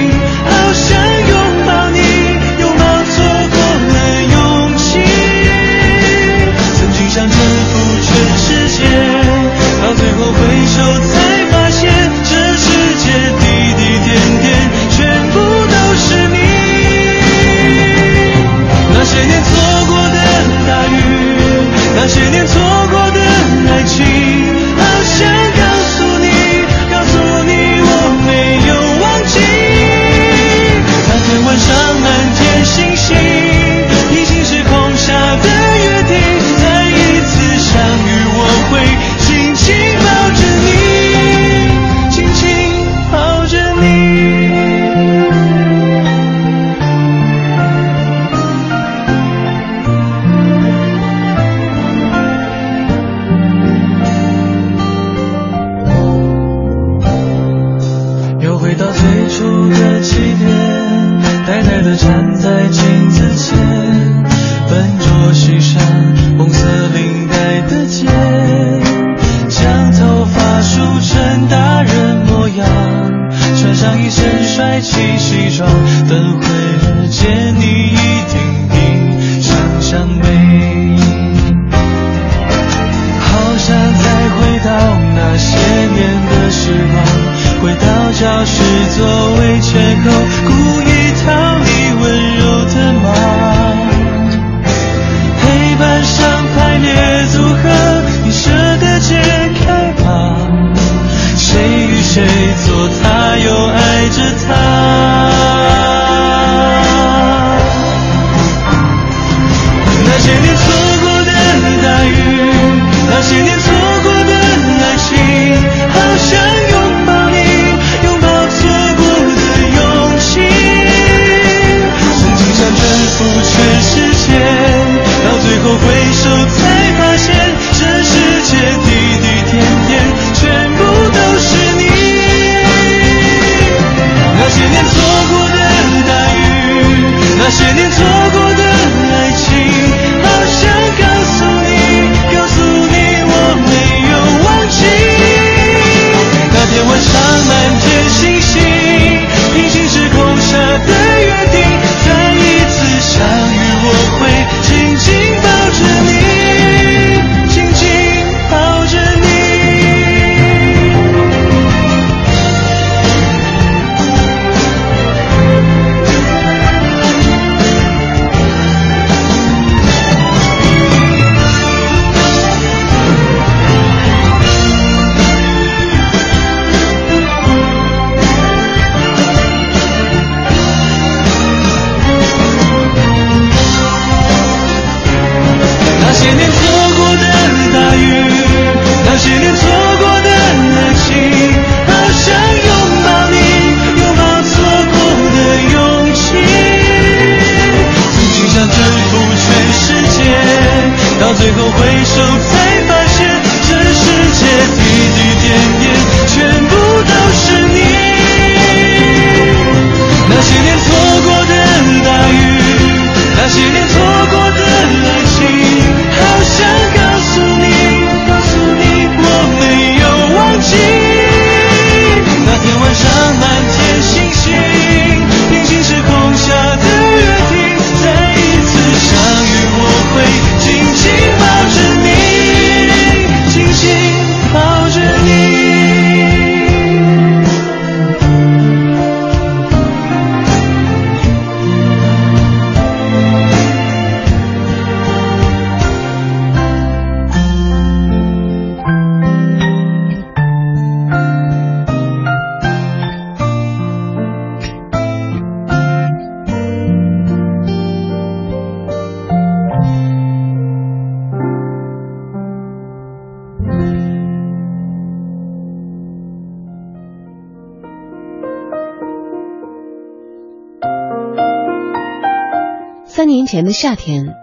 [273.61, 274.33] 年的夏天，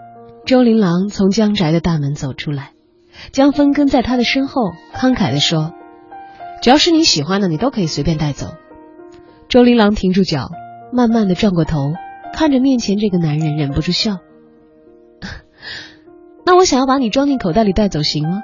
[0.45, 2.71] 周琳琅从江宅的大门走出来，
[3.33, 5.73] 江峰跟在他的身后，慷慨地说
[6.63, 8.47] ：“只要是你喜欢的，你都可以随便带走。”
[9.49, 10.51] 周琳琅停住脚，
[10.93, 11.91] 慢慢的转过头，
[12.33, 14.19] 看着面前这个男人，忍不住笑
[16.47, 18.39] ：“那我想要把你装进口袋里带走，行吗？”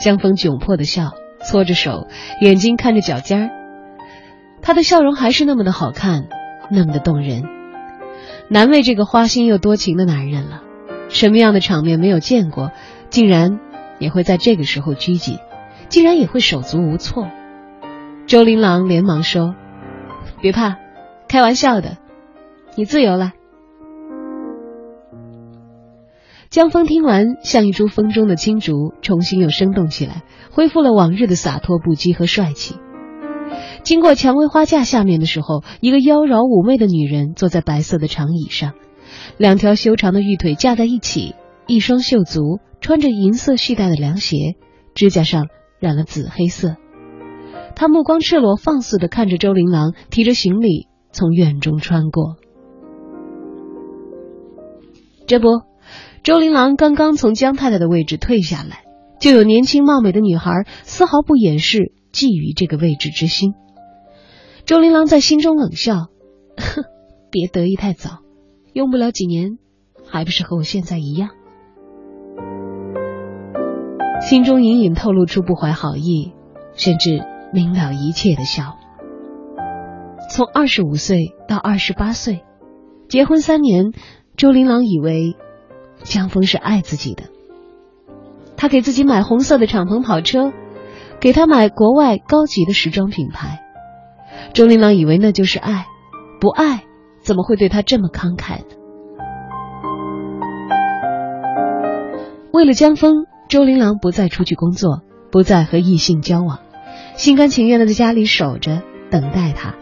[0.00, 1.12] 江峰窘迫的笑，
[1.44, 2.06] 搓着手，
[2.40, 3.50] 眼睛看着脚尖儿，
[4.62, 6.28] 他的笑容还是那么的好看，
[6.70, 7.42] 那么的动人。
[8.48, 10.62] 难为这个花心又多情的男人了，
[11.08, 12.70] 什么样的场面没有见过，
[13.10, 13.58] 竟然
[13.98, 15.38] 也会在这个时候拘谨，
[15.88, 17.28] 竟然也会手足无措。
[18.26, 19.54] 周琳琅连忙说
[20.40, 20.76] ：“别怕，
[21.28, 21.96] 开玩笑的，
[22.76, 23.32] 你自由了。”
[26.48, 32.76] 江峰听完，像一株风中的青竹，重新又生动起来，恢复了往日的洒脱不羁和帅气。
[33.86, 38.72] 经过蔷薇花架下面的时候，一个妖娆妩媚的女人坐在白色的长椅上，
[39.38, 41.36] 两条修长的玉腿架在一起，
[41.68, 44.56] 一双秀足，穿着银色系带的凉鞋，
[44.96, 45.46] 指甲上
[45.78, 46.74] 染了紫黑色。
[47.76, 52.34] 她目光赤裸放肆地看着周琳琅提着行李从院中穿过。
[55.28, 55.46] 这不，
[56.24, 58.82] 周琳琅刚刚从江太太的位置退下来，
[59.20, 63.54] 就有年轻貌美的女孩丝毫不掩饰觊觎这个位置之心。
[64.66, 66.08] 周琳琅在心中冷笑
[66.58, 66.82] ：“哼，
[67.30, 68.18] 别得意太早，
[68.72, 69.58] 用不了几年，
[70.04, 71.30] 还不是和我现在一样。”
[74.20, 76.32] 心中隐隐透露出不怀好意，
[76.74, 78.76] 甚至明了一切的笑。
[80.28, 82.42] 从二十五岁到二十八岁，
[83.08, 83.92] 结婚三年，
[84.36, 85.36] 周琳琅以为
[86.02, 87.22] 江峰是爱自己的。
[88.56, 90.52] 他给自己买红色的敞篷跑车，
[91.20, 93.62] 给他买国外高级的时装品牌。
[94.52, 95.86] 周琳琅以为那就是爱，
[96.40, 96.84] 不爱
[97.20, 98.64] 怎么会对他这么慷慨呢？
[102.52, 106.60] 为了江峰，周琳琅不再出去工作，不再和异性交往，
[107.14, 109.74] 心甘情愿的在家里守着，等待他。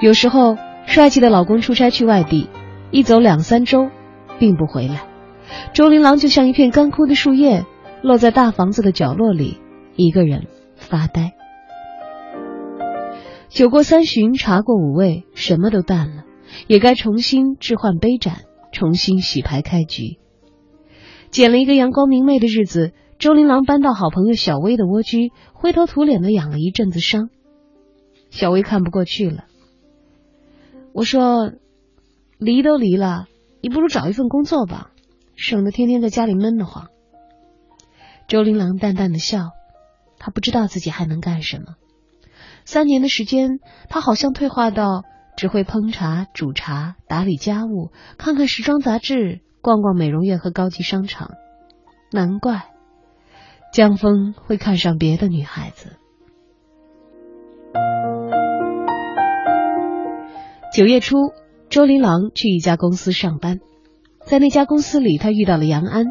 [0.00, 2.48] 有时候，帅气的老公出差去外地，
[2.90, 3.90] 一走两三周，
[4.38, 5.02] 并不回来，
[5.72, 7.64] 周琳琅就像一片干枯的树叶。
[8.02, 9.58] 落在大房子的角落里，
[9.96, 10.46] 一个人
[10.76, 11.32] 发呆。
[13.54, 16.24] 酒过三巡，茶过五味，什么都淡了，
[16.66, 20.18] 也该重新置换杯盏，重新洗牌开局。
[21.30, 27.30] 捡了一个阳光明媚的日子，周琳琅搬到好朋友小薇的蜗居，灰头土脸的养了一阵子伤。
[28.28, 29.44] 小薇看不过去了，
[30.92, 31.52] 我说
[32.38, 33.28] ：“离都离了，
[33.60, 34.90] 你不如找一份工作吧，
[35.36, 36.88] 省得天天在家里闷得慌。”
[38.26, 39.50] 周琳琅淡淡的笑，
[40.18, 41.76] 他不知道自己还能干什么。
[42.64, 45.04] 三年的时间，他好像退化到
[45.36, 51.32] 只会烹茶、煮茶、打理家务、看看时装杂志、逛逛美容院和高级商场。
[52.10, 52.66] 难怪
[53.72, 55.96] 江峰会看上别的女孩子。
[60.72, 61.16] 九月初，
[61.68, 63.60] 周琳琅去一家公司上班，
[64.24, 66.06] 在那家公司里，他遇到了杨安。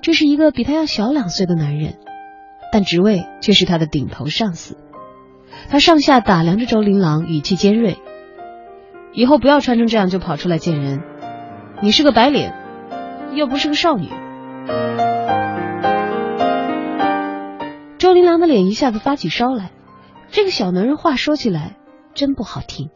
[0.00, 1.98] 这是一个比他要小两岁的男人，
[2.72, 4.76] 但职位却是他的顶头上司。
[5.68, 7.98] 他上下打量着周琳琅，语气尖锐
[9.12, 11.02] ：“以后不要穿成这样就跑出来见人。
[11.82, 12.52] 你是个白领，
[13.34, 14.08] 又不是个少女。”
[17.98, 19.70] 周琳琅的脸一下子发起烧来。
[20.28, 21.76] 这个小男人话说起来
[22.14, 22.90] 真不好听，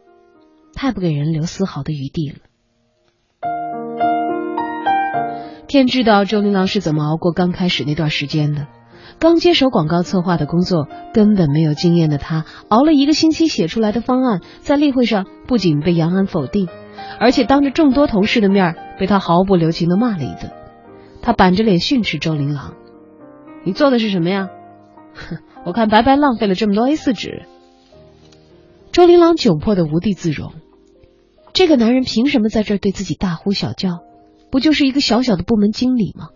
[0.73, 2.35] 太不给人留丝毫的余地了。
[5.67, 8.67] 天知道周琳琅是怎么熬过刚开始那段时间的。
[9.21, 16.67] 刚接手广告策划的工作，根本没有经验的他，熬了一个星期写出来的方案，在例会上不仅被杨安否定，
[17.19, 20.51] 而且当着众多同事的面被他毫不留情的骂了一顿。
[21.21, 22.73] 他板着脸训斥周琳琅
[23.63, 24.49] ：“你做的是什么呀？
[25.13, 25.37] 哼，
[25.67, 27.43] 我看白白浪费了这么多 A 四纸。”
[28.91, 30.51] 周琳琅窘迫的无地自容，
[31.53, 33.99] 这个男人凭什么在这对自己大呼小叫？
[34.49, 36.29] 不就是一个小小的部门经理吗？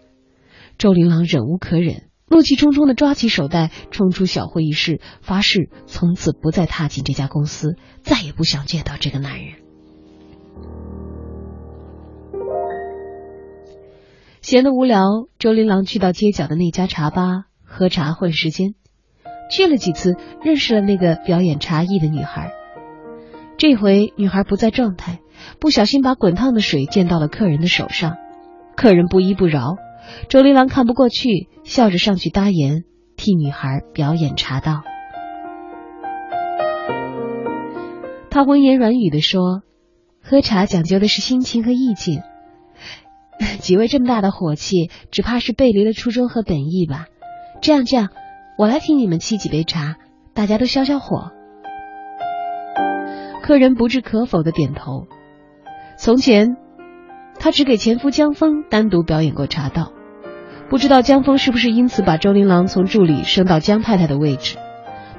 [0.77, 9.53] 周琳琅忍无可忍，怒气冲冲的抓起手袋，冲出小会议室，发誓从此不再踏进这家公司，再也不想见到这个男人。
[14.41, 15.03] 闲得无聊，
[15.39, 18.75] 周琳琅去到街角的那家茶吧喝茶混时间，
[19.51, 22.51] 去了几次，认识了那个表演茶艺的女孩。
[23.57, 25.19] 这回女孩不在状态。
[25.59, 28.15] 不小心把滚烫的水溅到了客人的手上，
[28.75, 29.75] 客人不依不饶，
[30.29, 32.83] 周琳琅看不过去，笑着上去搭言，
[33.15, 34.81] 替女孩表演茶道。
[38.29, 39.61] 他温言软语的说
[40.21, 42.21] ：“喝茶讲究的是心情和意境，
[43.59, 47.05] 几位这么大的火气，只怕是背离了初衷和本意吧。
[47.61, 48.09] 这样这样，
[48.57, 49.95] 我来替你们沏几杯茶，
[50.33, 51.31] 大家都消消火。”
[53.41, 55.07] 客人不置可否的点头。
[55.97, 56.57] 从前，
[57.39, 59.93] 他只给前夫江峰单独表演过茶道，
[60.69, 64.57] 不知道江峰是不是因此把周琳琅从助理升到江太太的位置，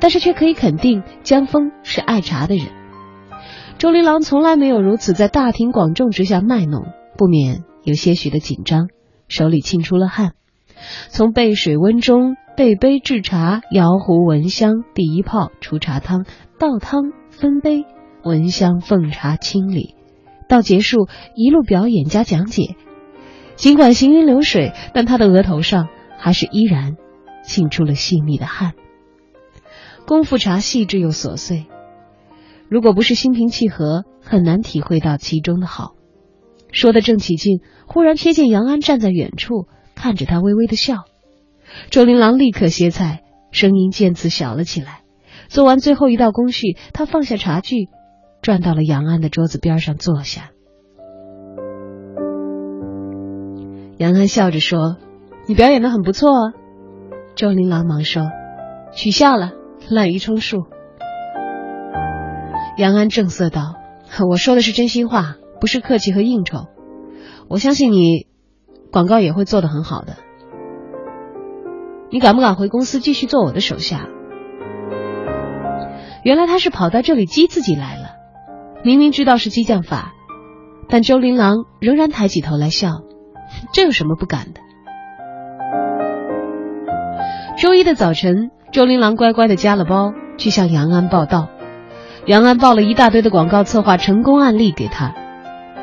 [0.00, 2.66] 但是却可以肯定江峰是爱茶的人。
[3.78, 6.86] 周琳琅从来没有如此在大庭广众之下卖弄，
[7.16, 8.88] 不免有些许的紧张，
[9.28, 10.32] 手里沁出了汗。
[11.08, 16.24] 从备水温中备杯制茶、摇壶闻香、第一泡出茶汤、
[16.58, 17.84] 倒汤分杯、
[18.24, 19.94] 闻香奉茶清理。
[20.48, 22.76] 到结束，一路表演加讲解，
[23.56, 25.88] 尽管行云流水，但他的额头上
[26.18, 26.96] 还是依然
[27.42, 28.74] 沁出了细密的汗。
[30.06, 31.66] 功夫茶细致又琐碎，
[32.68, 35.94] 如果不是心平气和，很难体会到其中的好。
[36.70, 41.04] 说的正起劲，忽然瞥见杨安站在远处，看着他微微的笑。
[41.90, 45.00] 周琳琅立刻歇菜，声音渐次小了起来。
[45.48, 47.88] 做完最后一道工序，他放下茶具。
[48.42, 50.50] 转到了杨安的桌子边上坐下。
[53.98, 54.96] 杨安笑着说
[55.48, 56.28] ：“你表演的很不错。”
[57.34, 58.30] 周琳琅忙说
[58.92, 59.52] ：“取笑了，
[59.88, 60.66] 滥竽充数。”
[62.76, 63.74] 杨安正色道
[64.28, 66.66] ：“我说的是真心话，不是客气和应酬。
[67.48, 68.26] 我相信你，
[68.92, 70.16] 广告也会做得很好的。
[72.10, 74.08] 你敢不敢回公司继续做我的手下？”
[76.22, 78.10] 原来他是跑到这里激自己来了，
[78.82, 80.12] 明明知道是激将法，
[80.88, 83.02] 但周琳琅仍然抬起头来笑，
[83.72, 84.60] 这有什么不敢的？
[87.58, 91.48] 周一的早晨，周琳琅乖乖的夹了包去向杨安报道。
[92.26, 95.14] 杨安报了一大堆的广告策划成功案例给他，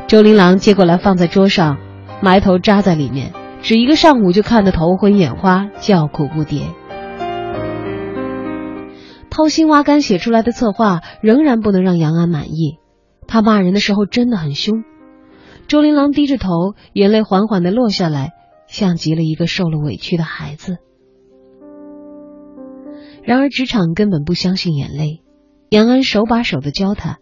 [0.07, 1.77] 周琳琅接过来放在桌上，
[2.21, 3.31] 埋头扎在里面，
[3.61, 6.63] 只一个上午就看得头昏眼花，叫苦不迭。
[9.29, 12.77] 掏心挖肝写出来的策划仍然不能让杨安满意，
[13.25, 14.83] 他骂人的时候真的很凶。
[15.67, 18.33] 周琳琅低着头，眼泪缓缓的落下来，
[18.67, 20.77] 像极了一个受了委屈的孩子。
[23.23, 25.21] 然而职场根本不相信眼泪。
[25.69, 27.17] 杨安手把手的教他，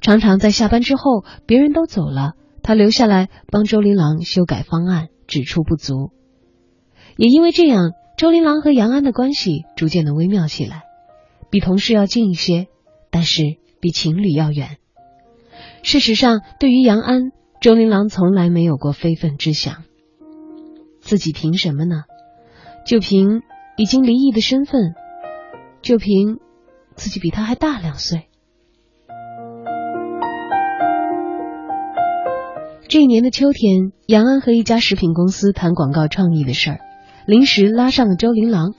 [0.00, 2.32] 常常在下班之后，别人都走了，
[2.62, 6.10] 他留下来帮周琳琅修改方案，指出不足。
[7.16, 10.82] 也因为这样，周琳琅和杨安的关系逐渐的微妙起来，
[11.50, 12.66] 比同事要近一些，
[13.10, 13.42] 但是
[13.80, 14.78] 比情侣要远。
[15.82, 17.30] 事实上，对于杨安，
[17.62, 19.84] 周琳琅从来没有过非分之想。
[21.00, 22.02] 自己凭什么呢？
[22.84, 23.42] 就凭
[23.76, 24.94] 已经离异的身份，
[25.80, 26.40] 就凭。
[26.96, 28.26] 自己比他还大两岁。
[32.88, 36.80] 这一年的秋天，杨安和一家食品公司谈广告创意的事儿，
[37.26, 38.74] 临时拉上了周琳琅。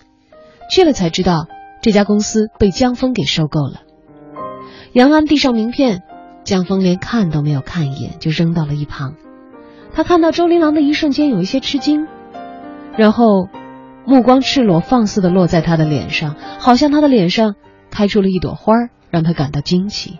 [0.70, 1.48] 去了才知道，
[1.82, 3.82] 这家公司被江峰给收购了。
[4.92, 6.04] 杨安递上名片，
[6.44, 9.16] 江峰连看都没有看一眼，就扔到了一旁。
[9.94, 12.08] 他看到周琳琅的一瞬间，有一些吃惊，
[12.98, 13.48] 然后
[14.06, 17.56] 目光赤裸放肆的落在他的脸上，好像他的脸上。
[17.96, 18.74] 开出了一朵花，
[19.12, 20.18] 让他感到惊奇。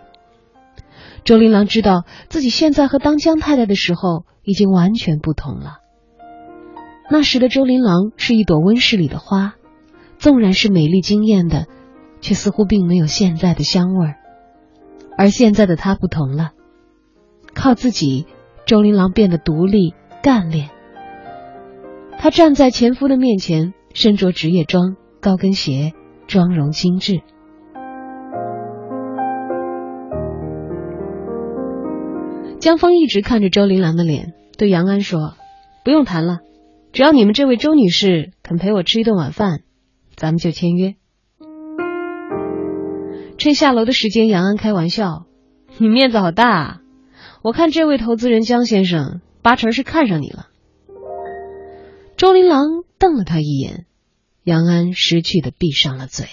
[1.24, 5.78] 周琳琅知道自己现在和当江太太的时候已经完全不同了。
[7.10, 9.54] 那时的周琳琅是一朵温室里的花，
[10.18, 11.66] 纵然是美丽惊艳的，
[12.20, 14.14] 却似乎并没有现在的香味儿。
[15.16, 16.52] 而现在的她不同了，
[17.54, 18.26] 靠自己，
[18.66, 20.70] 周琳琅变得独立干练。
[22.18, 25.92] 她站在前夫的面前，身着职业装、高跟鞋，
[26.26, 27.20] 妆容精致。
[32.58, 35.34] 江峰一直看着周琳琅的脸，对杨安说
[35.84, 36.38] ：“不用谈了，
[36.92, 39.60] 只要你们这位周女士肯陪我吃一顿晚饭，
[40.16, 40.94] 咱们就签约。”
[43.44, 45.26] 趁下楼的时间，杨安开玩笑
[45.76, 46.80] ：“你面子好大，啊！
[47.42, 50.48] 我看这位投资人江先生八成是看上你了。”
[52.16, 52.64] 周琳琅
[52.98, 53.84] 瞪了他一眼，
[54.44, 56.26] 杨安识趣的闭上了嘴。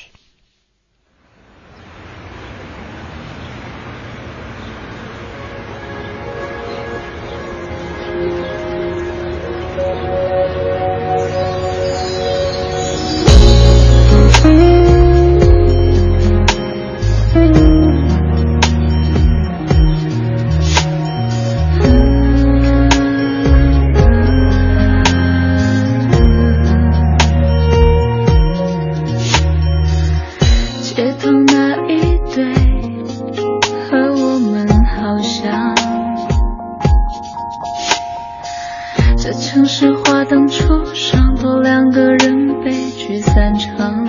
[39.24, 44.04] 这城市华灯初上多两个人悲剧散场。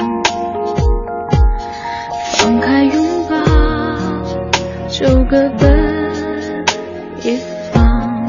[2.38, 3.36] 放开拥抱
[4.88, 6.64] 就各奔
[7.22, 7.36] 一
[7.70, 8.26] 方。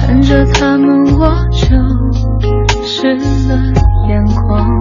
[0.00, 3.14] 看着他们我就湿
[3.48, 3.60] 了
[4.08, 4.80] 眼眶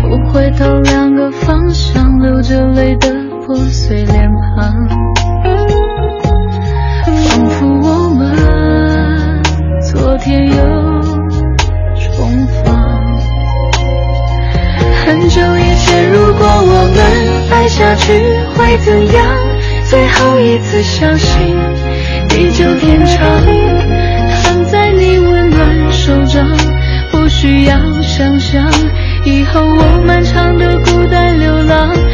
[0.00, 3.21] 不回头两个方向流着泪的
[3.52, 4.88] 破碎脸庞，
[7.04, 9.42] 仿佛我们
[9.82, 10.56] 昨天又
[12.00, 12.74] 重逢。
[15.04, 16.98] 很久以前，如果我们
[17.50, 18.22] 爱下去
[18.56, 19.22] 会怎样？
[19.84, 21.54] 最后一次相信
[22.30, 23.20] 地久天长，
[24.42, 26.48] 躺在你温暖手掌，
[27.10, 28.66] 不需要想象。
[29.26, 31.90] 以后我漫长的孤单流浪。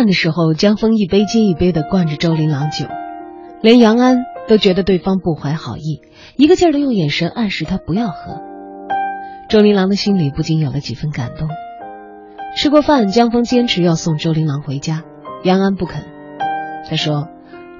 [0.00, 2.86] 饭的时候，江峰一杯接一杯的灌着周琳琅酒，
[3.60, 4.24] 连杨安。
[4.48, 6.00] 都觉得对方不怀好意，
[6.36, 8.40] 一个劲儿的用眼神暗示他不要喝。
[9.48, 11.48] 周琳琅的心里不禁有了几分感动。
[12.56, 15.04] 吃过饭，江峰坚持要送周琳琅回家，
[15.44, 16.02] 杨安不肯。
[16.88, 17.28] 他说：“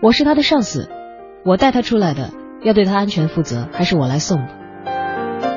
[0.01, 0.91] 我是他的上司，
[1.45, 2.31] 我带他出来的，
[2.63, 4.49] 要对他安全负责，还是我来送的。”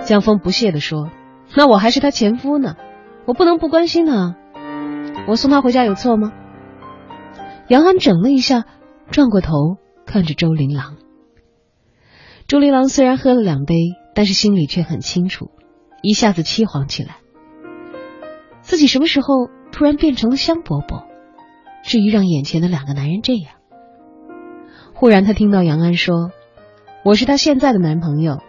[0.06, 1.11] 江峰不屑地说
[1.56, 2.76] ：“那我还是他前夫呢，
[3.26, 4.35] 我不能不关心他。
[5.27, 6.31] 我送他回家有错吗？”
[7.69, 8.65] 杨安整了一下，
[9.10, 10.98] 转过头看着周琳琅。
[12.48, 13.76] 周琳琅虽然喝了两杯，
[14.14, 15.49] 但是心里却很清楚，
[16.02, 17.18] 一下子凄惶起来。
[18.61, 21.06] 自己什么时候突然变成了香饽饽？
[21.84, 23.56] 至于让眼前的两个男人这样？
[24.94, 26.31] 忽然，他听到杨安说
[27.03, 28.40] ：“我是他现在的男朋友，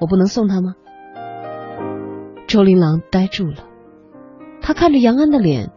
[0.00, 0.74] 我不能送他吗？”
[2.46, 3.64] 周琳琅呆住了，
[4.60, 5.70] 他看着杨安的脸，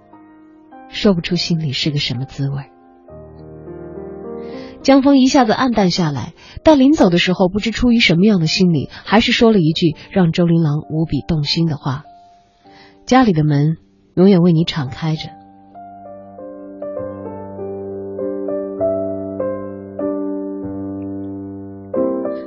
[0.89, 2.63] 说不出心里是个什么滋味。
[4.81, 6.33] 江峰一下子暗淡下来，
[6.63, 12.03] 但临走的时候，不知出于什么样的心理，还是说了一句让周琳琅无比动心的话
[13.05, 13.75] ：“家里的门
[14.15, 15.29] 永远为你敞开着。”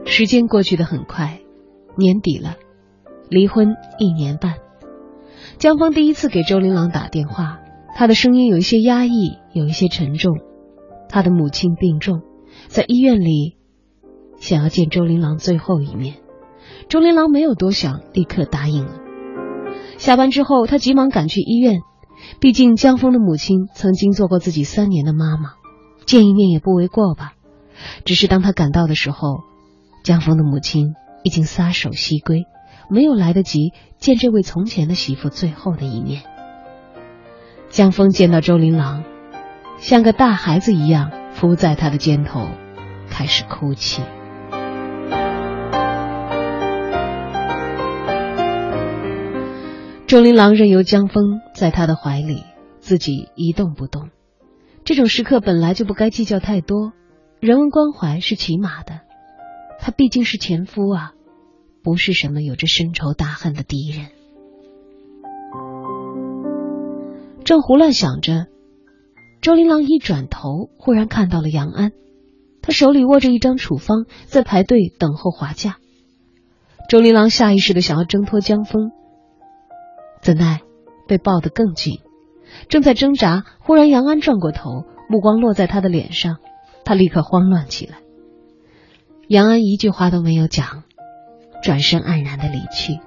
[0.05, 1.41] 时间过去的很快，
[1.97, 2.57] 年底了，
[3.29, 4.55] 离婚一年半，
[5.59, 7.61] 江峰第一次给周琳琅打电话，
[7.95, 10.39] 他的声音有一些压抑，有一些沉重。
[11.13, 12.23] 他的母亲病重，
[12.69, 13.59] 在医院里，
[14.39, 16.17] 想要见周琳琅最后一面。
[16.89, 18.95] 周琳琅没有多想，立刻答应了。
[19.99, 21.81] 下班之后，他急忙赶去医院，
[22.41, 25.51] 毕竟江峰的母亲曾经做过自己三年的妈妈，
[26.07, 27.35] 见一面也不为过吧。
[28.07, 29.41] 只是当他赶到的时候，
[30.03, 32.47] 江峰的母亲已经撒手西归，
[32.89, 36.23] 没有来得及见这位从前的媳妇最后的一面。
[37.69, 39.12] 江峰见到周琳琅。
[39.83, 42.47] 像个大孩子一样伏在他的肩头，
[43.11, 44.01] 开始哭泣。
[50.07, 52.45] 周琳琅任由江峰在他的怀里，
[52.79, 54.11] 自己一动不动。
[54.85, 56.93] 这种时刻本来就不该计较太多，
[57.41, 59.01] 人文关怀是起码的。
[59.81, 61.13] 他毕竟是前夫啊，
[61.83, 64.07] 不是什么有着深仇大恨的敌人。
[67.43, 68.47] 正胡乱想着。
[69.43, 71.91] 周琳琅一转头，忽然看到了杨安，
[72.63, 75.79] 他手里握着一张处方，在排队等候划价。
[76.89, 78.93] 周琳琅下意识的想要挣脱江峰，
[80.23, 80.61] 怎奈
[81.09, 81.99] 被抱得更紧，
[82.69, 86.37] 正在挣扎，忽然杨安转过头，目光落在他的脸上，
[86.85, 87.97] 他立刻慌乱起来。
[89.27, 90.85] 杨安一句话都没有讲，
[91.65, 93.01] 转身黯然的离去。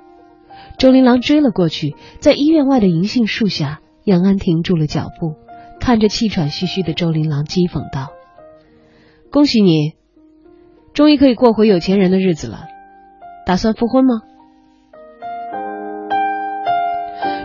[0.77, 5.44] 周琳琅追了过去，在医院外的银杏树下，杨安停住了脚步。
[5.85, 8.07] 看着气喘吁吁的周琳琅，讥讽道
[9.31, 9.93] ：“恭喜你，
[10.95, 12.65] 终于可以过回有钱人的日子了。
[13.45, 14.23] 打算复婚吗？”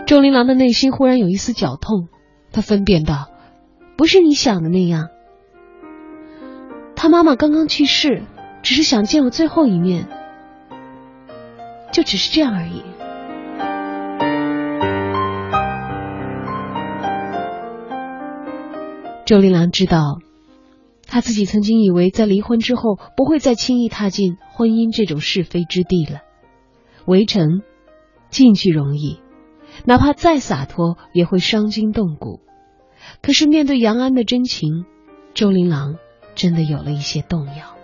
[0.07, 2.07] 周琳琅的内心忽然有一丝绞痛，
[2.51, 3.29] 他分辨道
[3.95, 5.09] ：“不是你想的那样。
[6.95, 8.23] 他妈妈刚刚去世，
[8.63, 10.07] 只是想见我最后一面，
[11.91, 12.81] 就只是这样而已。”
[19.25, 20.19] 周琳琅知道，
[21.07, 26.19] 他自己曾经以为在离婚之后不会再轻易踏进婚姻这种是非之地了。
[27.05, 27.61] 围城
[28.29, 29.19] 进去容易，
[29.85, 32.41] 哪怕再洒脱也会伤筋动骨。
[33.21, 34.85] 可是面对杨安的真情，
[35.33, 35.95] 周琳琅
[36.35, 37.75] 真的有了一些动摇。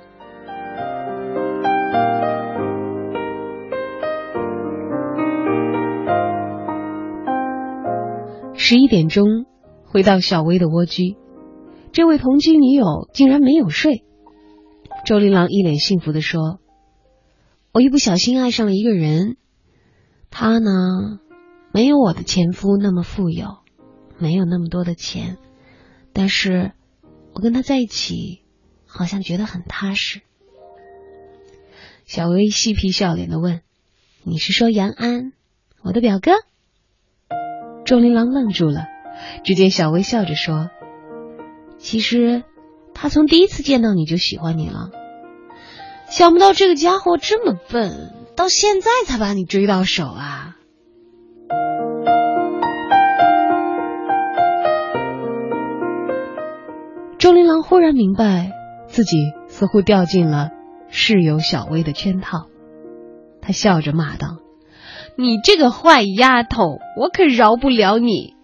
[8.53, 9.45] 十一点钟，
[9.85, 11.15] 回到小薇的蜗居，
[11.91, 14.03] 这位同居女友竟然没有睡。
[15.05, 16.59] 周琳琅一脸幸福的说
[17.73, 19.38] ：“我一不小心爱上了一个人，
[20.30, 21.19] 他呢，
[21.72, 23.59] 没有我的前夫那么富有，
[24.18, 25.38] 没有那么多的钱，
[26.14, 26.73] 但是
[27.34, 28.41] 我跟他在一起，
[28.85, 30.22] 好像觉得很踏实。”
[32.05, 33.61] 小薇嬉皮笑脸的问
[34.23, 35.34] ：“你是说杨安，
[35.84, 36.31] 我的表哥？”
[37.85, 38.85] 周琳琅愣住了，
[39.43, 40.69] 只见小薇笑着说
[41.77, 42.43] ：“其实，
[42.93, 44.89] 他从第一次见到你就喜欢你了。
[46.09, 50.55] 想不到这个家伙这么笨，到现在才把你追到手啊！”
[57.17, 58.51] 周琳琅忽然明白，
[58.87, 59.17] 自己
[59.47, 60.51] 似乎掉进了
[60.87, 62.45] 室友小薇的圈套，
[63.41, 64.37] 他笑着骂道。
[65.17, 68.36] 你这个坏丫头，我可饶不了你！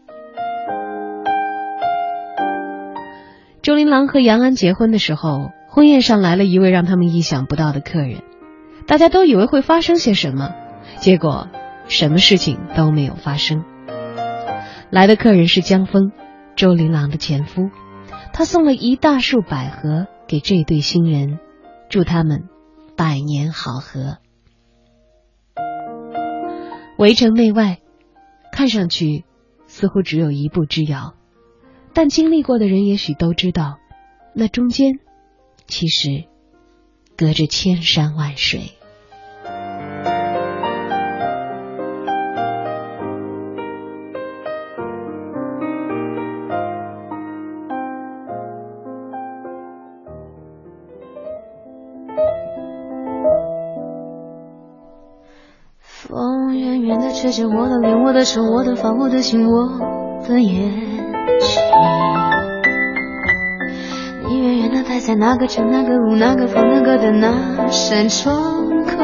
[3.63, 8.21] 周琳琅和杨安结婚的时候，婚宴上来了一位让他们意想不到的客人，
[8.87, 10.53] 大家都以为会发生些什么，
[10.97, 11.47] 结果
[11.87, 13.63] 什么事情都没有发生。
[14.89, 16.11] 来的客人是江峰，
[16.57, 17.69] 周琳琅的前夫，
[18.33, 21.39] 他送了一大束百合给这对新人，
[21.89, 22.49] 祝他们
[22.97, 24.17] 百年好合。
[26.97, 27.77] 围城内外，
[28.51, 29.23] 看上去
[29.67, 31.13] 似乎只有一步之遥，
[31.95, 33.77] 但经历过的人也许都知道，
[34.33, 34.99] 那中间
[35.67, 36.25] 其实
[37.15, 38.71] 隔着千山万水。
[55.85, 59.79] 风远远的吹着我的脸，我的手，我的发，我的心，我
[60.27, 60.92] 的眼
[64.83, 68.97] 你远远的待在那个城，那个屋，那个房，那个的那扇窗口。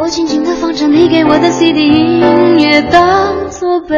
[0.00, 3.96] 我静静的放着你给我的 CD 音乐，当作背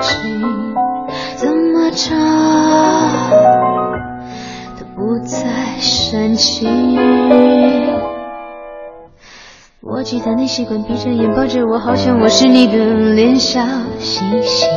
[0.00, 0.74] 景，
[1.36, 2.18] 怎么唱
[4.78, 5.46] 都不再
[5.78, 6.66] 煽情。
[9.82, 12.76] 我记得你习惯闭着眼抱着我，好像我是你的
[13.14, 13.60] 脸小
[13.98, 14.68] 星星。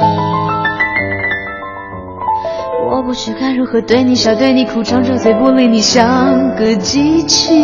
[3.09, 7.55] 不知该如何对你笑，对你哭，张着嘴不理你，像个机器。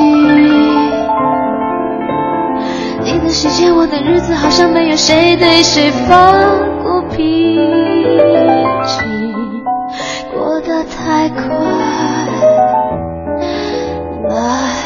[3.03, 6.31] 你的世界，我的日子，好像没有谁对谁发
[6.81, 7.59] 过脾
[8.87, 9.03] 气，
[10.33, 11.45] 过得太快，
[14.27, 14.84] 来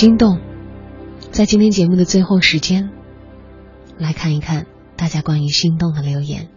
[0.00, 0.40] 心动，
[1.30, 2.88] 在今天节目的最后时间，
[3.98, 4.66] 来看一看
[4.96, 6.48] 大家关于心动的留言。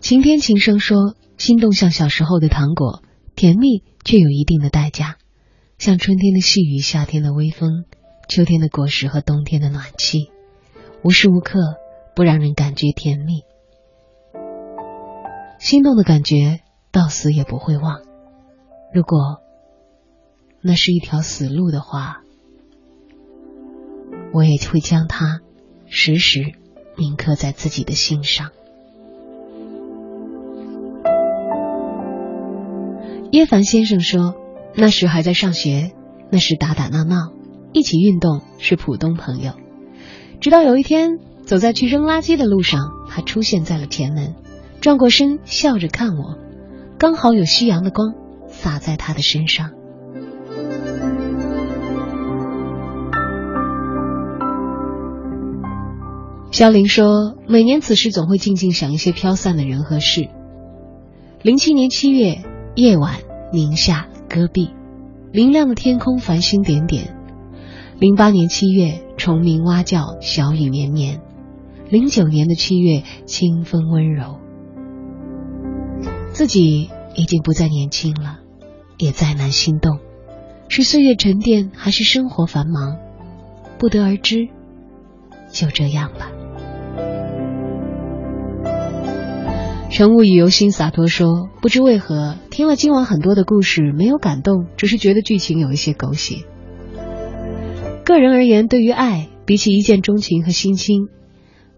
[0.00, 3.04] 晴天琴声说：“心动像小时候的糖果，
[3.36, 5.14] 甜蜜却有一定的代价，
[5.78, 7.84] 像春天的细雨、夏天的微风、
[8.28, 10.32] 秋天的果实和冬天的暖气，
[11.04, 11.60] 无时无刻
[12.16, 13.42] 不让人感觉甜蜜。
[15.60, 18.00] 心动的感觉到死也不会忘。
[18.92, 19.38] 如果
[20.60, 22.22] 那是一条死路的话。”
[24.34, 25.38] 我也会将它
[25.86, 26.54] 时时
[26.96, 28.50] 铭刻在自己的心上。
[33.30, 34.34] 叶凡先生说
[34.74, 35.92] ：“那时还在上学，
[36.30, 37.32] 那时打打闹闹，
[37.72, 39.52] 一起运动是普通朋友。
[40.40, 44.34] 直到有一天，走在去扔垃圾的路上，他出现在了前门，
[44.80, 46.38] 转过身笑着看我，
[46.98, 48.14] 刚好有夕阳的光
[48.48, 49.70] 洒在他的身上。”
[56.54, 60.28] 肖林说：“每年此时总会静静想一些飘散的人和事。
[61.42, 62.44] 零七年七月，
[62.76, 63.18] 夜晚
[63.52, 64.70] 宁夏戈壁，
[65.32, 67.16] 明亮的天空，繁星点点。
[67.98, 71.20] 零八年七月，虫鸣蛙叫，小雨绵绵。
[71.90, 74.36] 零九年的七月，清风温柔。
[76.30, 78.38] 自己已经不再年轻了，
[78.96, 79.98] 也再难心动，
[80.68, 82.98] 是岁月沉淀，还是生活繁忙，
[83.76, 84.48] 不得而知。
[85.50, 86.30] 就这样吧。”
[89.94, 96.38] 乘雾与游心洒脱说：“不知为何，听了今晚很多的故事，没有感动，只是觉得剧情有一些狗血。
[98.04, 101.10] 个人而言，对于爱，比起一见钟情和心心，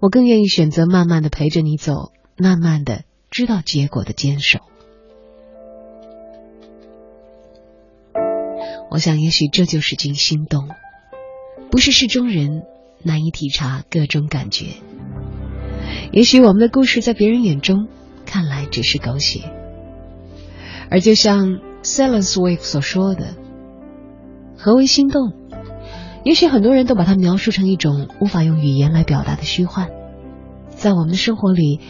[0.00, 4.60] 我更愿意选择慢慢的陪着你走，慢慢的知道结果的坚守。
[8.90, 10.70] 我想，也许这就是惊心动，
[11.70, 12.62] 不是事中人，
[13.02, 14.68] 难以体察各种感觉。
[16.12, 17.88] 也许我们的故事在别人眼中。”
[18.26, 19.50] 看来只是狗血，
[20.90, 23.34] 而就像 Silence Wave 所说的，
[24.58, 25.32] 何为心动？
[26.24, 29.90] 也许很多人都把它描述成一种无法用语言来表达的虚幻，
[30.70, 31.80] 在我们的生活里，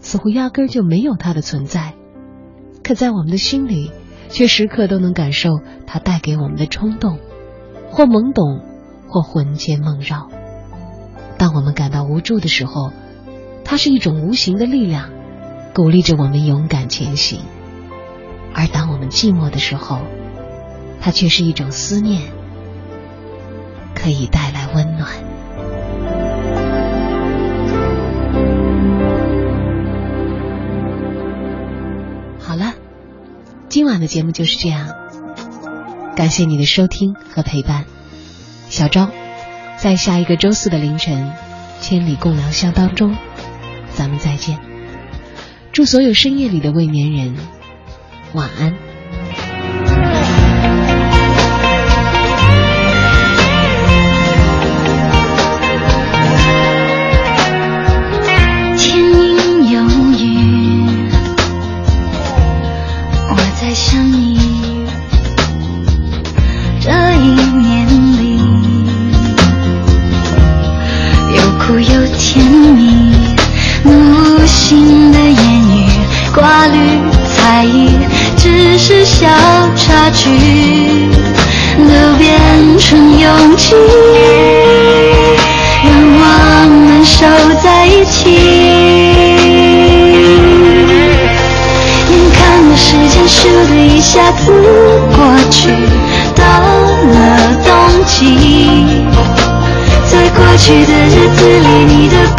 [0.00, 1.94] 似乎压根儿就没有它的存在，
[2.84, 3.90] 可在我们的心里，
[4.28, 7.18] 却时刻都能感受它带给我们的冲动，
[7.90, 8.60] 或懵懂，
[9.08, 10.28] 或魂牵梦绕。
[11.36, 12.92] 当我们感到无助的时候，
[13.64, 15.10] 它是一种无形的力量。
[15.72, 17.40] 鼓励着我们勇敢前行，
[18.54, 20.00] 而当我们寂寞的时候，
[21.00, 22.22] 它却是一种思念，
[23.94, 25.08] 可以带来温暖。
[32.40, 32.74] 好了，
[33.68, 34.88] 今晚的节目就是这样，
[36.16, 37.84] 感谢你的收听和陪伴。
[38.68, 39.08] 小昭，
[39.78, 41.32] 在下一个周四的凌晨，
[41.80, 43.16] 千里共良宵当中，
[43.94, 44.69] 咱们再见。
[45.72, 47.36] 祝所有深夜里的未眠人
[48.32, 48.89] 晚安。
[79.90, 80.30] 差距，
[81.76, 82.30] 都变
[82.78, 83.74] 成勇气，
[85.82, 86.22] 让我
[86.68, 87.26] 们守
[87.60, 88.30] 在一起。
[92.08, 92.38] 眼看
[92.70, 93.38] 着时间咻
[93.68, 94.52] 的一下子
[95.16, 95.18] 过
[95.50, 95.70] 去，
[96.36, 96.44] 到
[97.10, 97.16] 了
[97.64, 97.70] 冬
[98.06, 98.14] 季，
[100.08, 102.29] 在过去的日子里，你的。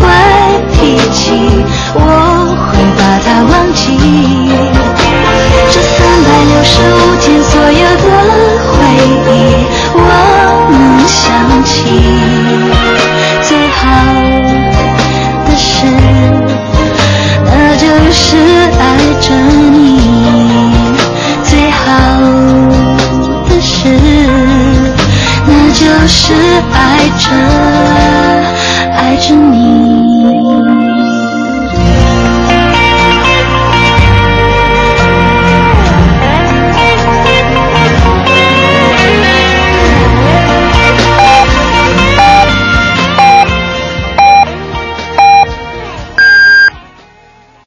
[26.13, 26.33] 是
[26.73, 27.29] 爱着
[28.97, 29.90] 爱着你。